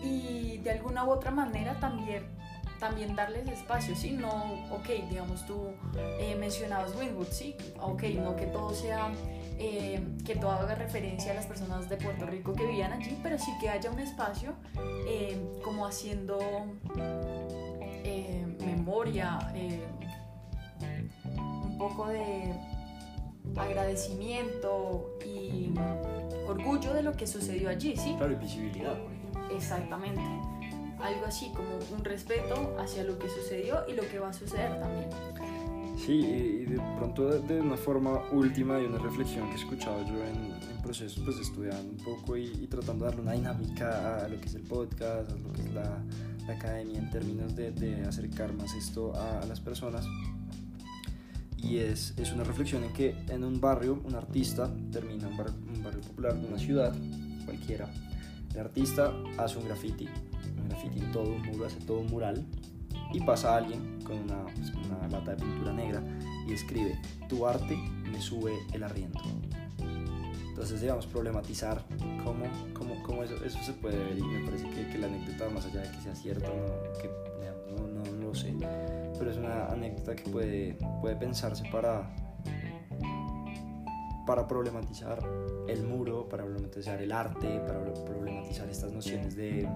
y 0.03 0.57
de 0.57 0.71
alguna 0.71 1.03
u 1.05 1.11
otra 1.11 1.31
manera 1.31 1.79
también 1.79 2.23
también 2.81 3.15
darles 3.15 3.47
espacio, 3.47 3.95
¿sí? 3.95 4.11
No, 4.11 4.29
ok, 4.71 4.87
digamos 5.07 5.45
tú 5.45 5.67
eh, 6.19 6.35
mencionabas 6.37 6.95
Winwood, 6.95 7.27
¿sí? 7.27 7.55
Ok, 7.79 8.01
no 8.15 8.35
que 8.35 8.47
todo 8.47 8.73
sea, 8.73 9.11
eh, 9.59 10.03
que 10.25 10.35
todo 10.35 10.49
haga 10.49 10.73
referencia 10.73 11.31
a 11.31 11.35
las 11.35 11.45
personas 11.45 11.87
de 11.89 11.97
Puerto 11.97 12.25
Rico 12.25 12.53
que 12.53 12.65
vivían 12.65 12.91
allí, 12.91 13.19
pero 13.21 13.37
sí 13.37 13.51
que 13.61 13.69
haya 13.69 13.91
un 13.91 13.99
espacio 13.99 14.55
eh, 15.07 15.39
como 15.63 15.85
haciendo 15.85 16.39
memoria, 18.65 19.37
un 21.37 21.77
poco 21.77 22.07
de 22.07 22.51
agradecimiento 23.55 25.17
y 25.23 25.71
orgullo 26.51 26.93
de 26.93 27.03
lo 27.03 27.13
que 27.13 27.27
sucedió 27.27 27.69
allí, 27.69 27.95
¿sí? 27.97 28.15
Claro, 28.17 28.33
y 28.33 28.35
visibilidad. 28.35 28.97
Exactamente 29.51 30.21
algo 31.03 31.25
así 31.25 31.51
como 31.55 31.69
un 31.97 32.03
respeto 32.03 32.75
hacia 32.79 33.03
lo 33.03 33.17
que 33.17 33.27
sucedió 33.29 33.83
y 33.87 33.93
lo 33.93 34.07
que 34.07 34.19
va 34.19 34.29
a 34.29 34.33
suceder 34.33 34.79
también. 34.79 35.09
Sí, 35.97 36.13
y 36.13 36.65
de 36.65 36.81
pronto 36.97 37.27
de, 37.27 37.59
una 37.59 37.77
forma 37.77 38.23
última 38.31 38.79
y 38.79 38.85
una 38.85 38.97
reflexión 38.97 39.47
que 39.49 39.55
he 39.55 39.57
escuchado 39.57 40.03
yo 40.05 40.23
en, 40.23 40.53
en 40.69 40.81
procesos 40.81 41.21
pues 41.23 41.37
estudiando 41.37 41.91
un 41.91 41.97
poco 41.97 42.37
y, 42.37 42.67
tratando 42.67 43.05
de 43.05 43.11
darle 43.11 43.21
una 43.21 43.33
dinámica 43.33 44.23
a 44.23 44.27
lo 44.27 44.39
que 44.39 44.47
es 44.47 44.55
el 44.55 44.63
podcast, 44.63 45.29
a 45.31 45.35
lo 45.35 45.51
que 45.53 45.61
es 45.61 45.73
la, 45.73 46.03
la 46.47 46.53
academia 46.53 46.97
en 46.97 47.09
términos 47.09 47.55
de, 47.55 47.71
de, 47.71 48.03
acercar 48.05 48.53
más 48.53 48.73
esto 48.73 49.13
a, 49.15 49.45
las 49.45 49.59
personas. 49.59 50.05
Y 51.61 51.77
es, 51.77 52.13
es, 52.17 52.31
una 52.33 52.43
reflexión 52.43 52.83
en 52.83 52.93
que 52.93 53.15
en 53.29 53.43
un 53.43 53.61
barrio 53.61 54.01
un 54.03 54.15
artista 54.15 54.69
termina 54.91 55.27
un 55.27 55.37
barrio, 55.37 55.53
un 55.67 56.01
popular 56.01 56.35
de 56.35 56.47
una 56.47 56.57
ciudad 56.57 56.95
cualquiera. 57.45 57.89
El 58.53 58.61
artista 58.61 59.13
hace 59.37 59.57
un 59.57 59.65
graffiti 59.65 60.09
graffiti 60.71 60.99
en 60.99 61.11
todo 61.11 61.23
un 61.23 61.41
muro, 61.41 61.65
hace 61.65 61.79
todo 61.81 61.99
un 61.99 62.07
mural 62.07 62.45
y 63.13 63.19
pasa 63.21 63.57
alguien 63.57 63.99
con 64.03 64.17
una, 64.17 64.45
una 64.85 65.07
lata 65.09 65.31
de 65.31 65.37
pintura 65.37 65.73
negra 65.73 66.01
y 66.47 66.53
escribe, 66.53 66.99
tu 67.27 67.45
arte 67.45 67.77
me 68.11 68.21
sube 68.21 68.53
el 68.73 68.83
arriendo. 68.83 69.19
Entonces, 70.49 70.81
digamos, 70.81 71.07
problematizar 71.07 71.83
cómo, 72.23 72.45
cómo, 72.73 73.01
cómo 73.03 73.23
eso, 73.23 73.35
eso, 73.43 73.57
se 73.63 73.73
puede 73.73 73.97
ver 73.97 74.17
y 74.17 74.21
me 74.21 74.45
parece 74.45 74.69
que, 74.69 74.87
que, 74.87 74.97
la 74.97 75.07
anécdota, 75.07 75.49
más 75.49 75.65
allá 75.65 75.81
de 75.81 75.91
que 75.91 76.01
sea 76.01 76.15
cierto 76.15 76.47
no, 76.47 77.87
no, 77.87 77.87
no, 77.87 78.11
no, 78.11 78.27
lo 78.27 78.35
sé, 78.35 78.53
pero 79.21 79.29
es 79.29 79.37
una 79.37 79.67
anécdota 79.67 80.15
que 80.15 80.27
puede, 80.31 80.75
puede 80.99 81.15
pensarse 81.15 81.63
para, 81.71 82.09
para 84.25 84.47
problematizar 84.47 85.19
el 85.67 85.83
muro, 85.83 86.27
para 86.27 86.43
problematizar 86.43 86.99
el 86.99 87.11
arte, 87.11 87.59
para 87.67 87.83
problematizar 87.83 88.67
estas 88.67 88.91
nociones 88.91 89.35
de, 89.35 89.69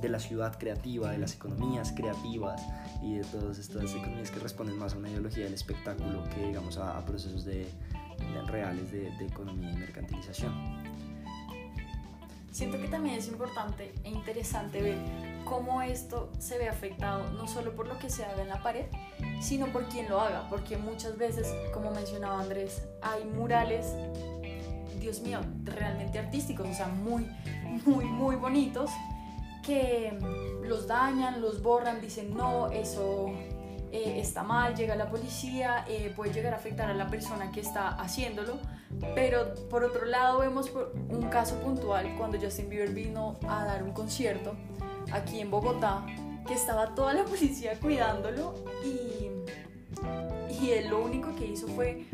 de 0.00 0.08
la 0.08 0.18
ciudad 0.18 0.58
creativa, 0.58 1.12
de 1.12 1.18
las 1.18 1.36
economías 1.36 1.92
creativas 1.92 2.60
y 3.00 3.18
de 3.18 3.24
todas 3.26 3.60
estas 3.60 3.94
economías 3.94 4.32
que 4.32 4.40
responden 4.40 4.76
más 4.76 4.94
a 4.94 4.98
una 4.98 5.10
ideología 5.10 5.44
del 5.44 5.54
espectáculo 5.54 6.24
que 6.34 6.48
digamos 6.48 6.76
a, 6.76 6.98
procesos 7.04 7.44
de, 7.44 7.68
reales 8.48 8.90
de, 8.90 9.12
de 9.16 9.26
economía 9.26 9.70
y 9.70 9.76
mercantilización. 9.76 10.52
Siento 12.50 12.80
que 12.80 12.88
también 12.88 13.14
es 13.14 13.28
importante 13.28 13.94
e 14.02 14.10
interesante 14.10 14.82
ver 14.82 15.37
cómo 15.48 15.82
esto 15.82 16.30
se 16.38 16.58
ve 16.58 16.68
afectado 16.68 17.30
no 17.32 17.48
solo 17.48 17.74
por 17.74 17.86
lo 17.86 17.98
que 17.98 18.10
se 18.10 18.24
haga 18.24 18.42
en 18.42 18.48
la 18.48 18.62
pared, 18.62 18.86
sino 19.40 19.66
por 19.66 19.84
quien 19.88 20.08
lo 20.08 20.20
haga, 20.20 20.46
porque 20.48 20.76
muchas 20.76 21.16
veces, 21.16 21.52
como 21.72 21.90
mencionaba 21.90 22.40
Andrés, 22.40 22.82
hay 23.02 23.24
murales, 23.24 23.94
Dios 25.00 25.20
mío, 25.20 25.40
realmente 25.64 26.18
artísticos, 26.18 26.68
o 26.68 26.74
sea, 26.74 26.88
muy, 26.88 27.26
muy, 27.86 28.04
muy 28.04 28.36
bonitos, 28.36 28.90
que 29.64 30.18
los 30.62 30.86
dañan, 30.86 31.40
los 31.40 31.62
borran, 31.62 32.00
dicen 32.00 32.34
no, 32.34 32.68
eso 32.70 33.32
eh, 33.90 34.20
está 34.20 34.42
mal, 34.42 34.74
llega 34.74 34.96
la 34.96 35.10
policía, 35.10 35.84
eh, 35.88 36.12
puede 36.14 36.32
llegar 36.32 36.52
a 36.52 36.56
afectar 36.56 36.90
a 36.90 36.94
la 36.94 37.08
persona 37.08 37.50
que 37.52 37.60
está 37.60 37.88
haciéndolo. 37.88 38.58
Pero 39.14 39.54
por 39.68 39.84
otro 39.84 40.06
lado 40.06 40.38
vemos 40.38 40.72
un 41.10 41.28
caso 41.28 41.56
puntual 41.60 42.14
cuando 42.16 42.40
Justin 42.40 42.70
Bieber 42.70 42.90
vino 42.90 43.36
a 43.46 43.64
dar 43.66 43.82
un 43.82 43.92
concierto 43.92 44.54
aquí 45.12 45.40
en 45.40 45.50
Bogotá, 45.50 46.04
que 46.46 46.54
estaba 46.54 46.94
toda 46.94 47.14
la 47.14 47.24
policía 47.24 47.78
cuidándolo 47.78 48.54
y, 48.84 49.30
y 50.54 50.70
él 50.70 50.88
lo 50.88 51.04
único 51.04 51.34
que 51.36 51.46
hizo 51.46 51.68
fue 51.68 52.06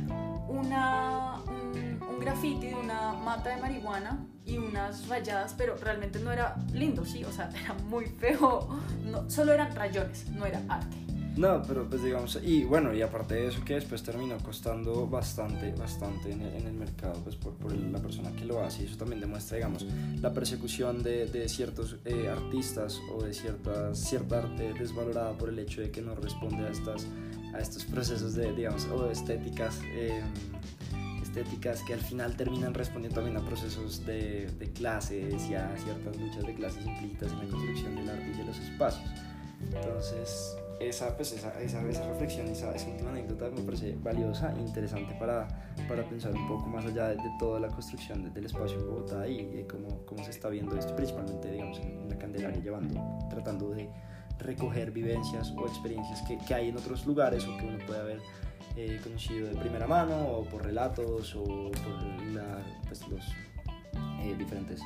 una, 0.49 1.41
un, 1.47 2.01
un 2.09 2.21
graffiti 2.21 2.69
de 2.69 2.75
una 2.75 3.13
mata 3.13 3.51
de 3.51 3.61
marihuana 3.61 4.27
y 4.45 4.59
unas 4.59 5.09
rayadas, 5.09 5.55
pero 5.57 5.77
realmente 5.77 6.19
no 6.19 6.31
era 6.31 6.57
lindo, 6.73 7.05
sí, 7.05 7.25
o 7.25 7.33
sea, 7.33 7.51
era 7.65 7.75
muy 7.75 8.07
feo, 8.07 8.69
no, 9.05 9.29
solo 9.31 9.53
eran 9.53 9.75
rayones, 9.75 10.29
no 10.31 10.47
era 10.47 10.61
arte. 10.69 11.04
No, 11.37 11.63
pero 11.67 11.85
pues 11.89 12.03
digamos, 12.05 12.39
y 12.45 12.63
bueno, 12.63 12.95
y 12.95 13.03
aparte 13.03 13.35
de 13.35 13.49
eso 13.49 13.65
que 13.65 13.75
después 13.75 14.05
terminó 14.05 14.39
costando 14.39 15.09
bastante, 15.09 15.73
bastante 15.73 16.31
en 16.31 16.43
el, 16.43 16.55
en 16.55 16.67
el 16.69 16.75
mercado, 16.75 17.21
pues 17.25 17.35
por, 17.35 17.55
por, 17.55 17.75
la 17.75 17.99
persona 17.99 18.31
que 18.37 18.45
lo 18.45 18.63
hace, 18.63 18.85
y 18.85 18.87
eso 18.87 18.97
también 18.97 19.21
demuestra, 19.21 19.57
digamos, 19.57 19.85
la 20.21 20.33
persecución 20.33 21.03
de, 21.03 21.27
de 21.27 21.49
ciertos 21.49 21.97
eh, 22.05 22.29
artistas 22.29 23.01
o 23.13 23.25
de 23.25 23.35
ciertas, 23.35 23.99
cierta 23.99 24.39
arte 24.39 24.75
desvalorada 24.75 25.33
por 25.33 25.49
el 25.49 25.59
hecho 25.59 25.81
de 25.81 25.91
que 25.91 26.01
no 26.03 26.15
responde 26.15 26.67
a, 26.67 26.71
estas, 26.71 27.09
a 27.53 27.59
estos 27.59 27.85
procesos 27.85 28.35
de, 28.35 28.53
digamos, 28.53 28.87
o 28.87 29.11
estéticas. 29.11 29.81
Eh, 29.95 30.23
estéticas 31.21 31.83
que 31.83 31.95
al 31.95 32.01
final 32.01 32.37
terminan 32.37 32.75
respondiendo 32.75 33.17
también 33.17 33.37
a 33.37 33.45
procesos 33.45 34.07
de, 34.07 34.49
de 34.57 34.71
clases 34.71 35.49
y 35.51 35.55
a 35.55 35.77
ciertas 35.79 36.17
luchas 36.17 36.47
de 36.47 36.55
clases 36.55 36.87
implícitas 36.87 37.33
en 37.33 37.39
la 37.39 37.45
construcción 37.47 37.97
del 37.97 38.09
arte 38.09 38.31
y 38.33 38.39
de 38.39 38.45
los 38.45 38.59
espacios. 38.61 39.11
Entonces, 39.61 40.57
esa, 40.81 41.17
pues, 41.17 41.33
esa, 41.33 41.61
esa, 41.61 41.83
esa 41.89 42.09
reflexión, 42.09 42.47
esa, 42.49 42.75
esa, 42.75 42.89
última 42.89 43.11
anécdota 43.11 43.51
me 43.51 43.63
parece 43.63 43.97
valiosa 43.97 44.53
e 44.57 44.61
interesante 44.61 45.15
para, 45.19 45.47
para 45.89 46.05
pensar 46.09 46.33
un 46.33 46.49
poco 46.49 46.67
más 46.67 46.85
allá 46.85 47.09
de, 47.09 47.19
toda 47.39 47.61
la 47.61 47.69
construcción 47.69 48.33
del 48.33 48.47
espacio 48.47 48.79
en 48.79 48.87
Bogotá 48.87 49.27
y 49.27 49.45
de 49.47 49.67
cómo, 49.67 50.05
cómo 50.07 50.25
se 50.25 50.31
está 50.31 50.49
viendo 50.49 50.77
esto, 50.77 50.95
principalmente 50.95 51.51
digamos, 51.51 51.79
en, 51.79 52.09
la 52.09 52.19
Candelaria, 52.19 52.61
llevando, 52.61 53.01
tratando 53.31 53.71
de 53.71 53.89
recoger 54.39 54.91
vivencias 54.91 55.53
o 55.57 55.67
experiencias 55.67 56.23
que, 56.23 56.39
que 56.39 56.55
hay 56.55 56.69
en 56.69 56.77
otros 56.77 57.07
lugares 57.07 57.47
o 57.47 57.57
que 57.57 57.67
uno 57.67 57.79
puede 57.87 58.01
haber 58.01 58.21
eh, 58.77 59.01
conocido 59.03 59.49
de 59.49 59.55
primera 59.55 59.87
mano 59.87 60.27
o 60.27 60.45
por 60.45 60.65
relatos 60.65 61.35
o 61.37 61.45
por 61.45 62.23
la, 62.33 62.59
pues, 62.89 63.07
los 63.09 63.25
eh, 64.21 64.35
diferentes 64.37 64.81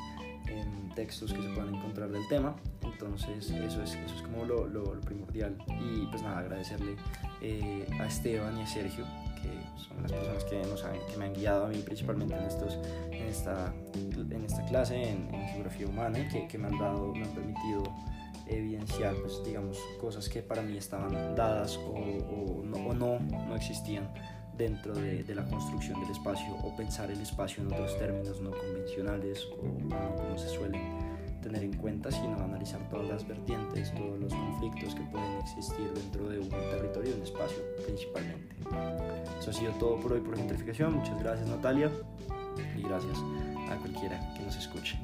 em, 0.48 0.94
textos 0.94 1.32
que 1.32 1.42
se 1.42 1.48
puedan 1.50 1.74
encontrar 1.74 2.10
del 2.10 2.26
tema. 2.28 2.56
Entonces 2.82 3.50
eso 3.50 3.82
es, 3.82 3.94
eso 3.94 4.14
es 4.14 4.22
como 4.22 4.44
lo, 4.44 4.66
lo, 4.66 5.00
primordial. 5.00 5.56
Y 5.80 6.06
pues 6.06 6.22
nada, 6.22 6.38
agradecerle 6.38 6.96
eh, 7.40 7.86
a 8.00 8.06
Esteban 8.06 8.58
y 8.58 8.62
a 8.62 8.66
Sergio, 8.66 9.04
que 9.40 9.80
son 9.80 10.02
las 10.02 10.12
personas 10.12 10.44
que, 10.44 10.62
nos 10.62 10.84
han, 10.84 10.94
que 11.10 11.16
me 11.16 11.26
han 11.26 11.34
guiado 11.34 11.66
a 11.66 11.68
mí 11.68 11.78
principalmente 11.78 12.34
en, 12.34 12.44
estos, 12.44 12.78
en, 13.10 13.26
esta, 13.26 13.72
en 13.94 14.44
esta 14.44 14.64
clase 14.66 15.10
en, 15.10 15.32
en 15.34 15.48
geografía 15.48 15.86
humana 15.86 16.18
y 16.18 16.28
que, 16.28 16.48
que, 16.48 16.58
me 16.58 16.68
han 16.68 16.78
dado, 16.78 17.14
me 17.14 17.24
han 17.24 17.34
permitido 17.34 17.84
evidenciar, 18.48 19.14
pues, 19.16 19.42
digamos, 19.44 19.78
cosas 20.00 20.28
que 20.28 20.42
para 20.42 20.62
mí 20.62 20.76
estaban 20.76 21.34
dadas 21.34 21.76
o, 21.76 21.90
o, 21.90 22.62
no, 22.64 22.76
o 22.78 22.94
no, 22.94 23.18
no, 23.18 23.54
existían 23.54 24.08
dentro 24.58 24.94
de, 24.94 25.22
de, 25.22 25.34
la 25.34 25.44
construcción 25.44 26.00
del 26.00 26.10
espacio 26.10 26.54
o 26.62 26.76
pensar 26.76 27.10
el 27.10 27.20
espacio 27.20 27.62
en 27.62 27.72
otros 27.72 27.96
términos 27.98 28.40
no 28.40 28.50
convencionales 28.50 29.46
o 29.62 29.64
no 29.88 30.16
como 30.16 30.36
se 30.36 30.48
suelen 30.48 31.08
tener 31.40 31.62
en 31.62 31.76
cuenta, 31.76 32.10
sino 32.10 32.36
analizar 32.42 32.80
todas 32.90 33.08
las 33.08 33.26
vertientes, 33.26 33.94
todos 33.94 34.18
los 34.18 34.32
conflictos 34.32 34.94
que 34.94 35.02
pueden 35.02 35.38
existir 35.38 35.90
dentro 35.94 36.28
de 36.28 36.38
un 36.38 36.48
territorio, 36.48 37.14
un 37.16 37.22
espacio 37.22 37.62
principalmente. 37.86 38.56
Eso 39.40 39.50
ha 39.50 39.52
sido 39.52 39.72
todo 39.72 39.98
por 40.00 40.12
hoy 40.12 40.20
por 40.20 40.36
gentrificación. 40.36 40.94
Muchas 40.94 41.18
gracias 41.20 41.48
Natalia 41.48 41.90
y 42.76 42.82
gracias 42.82 43.18
a 43.70 43.76
cualquiera 43.76 44.20
que 44.34 44.42
nos 44.42 44.56
escuche. 44.56 44.98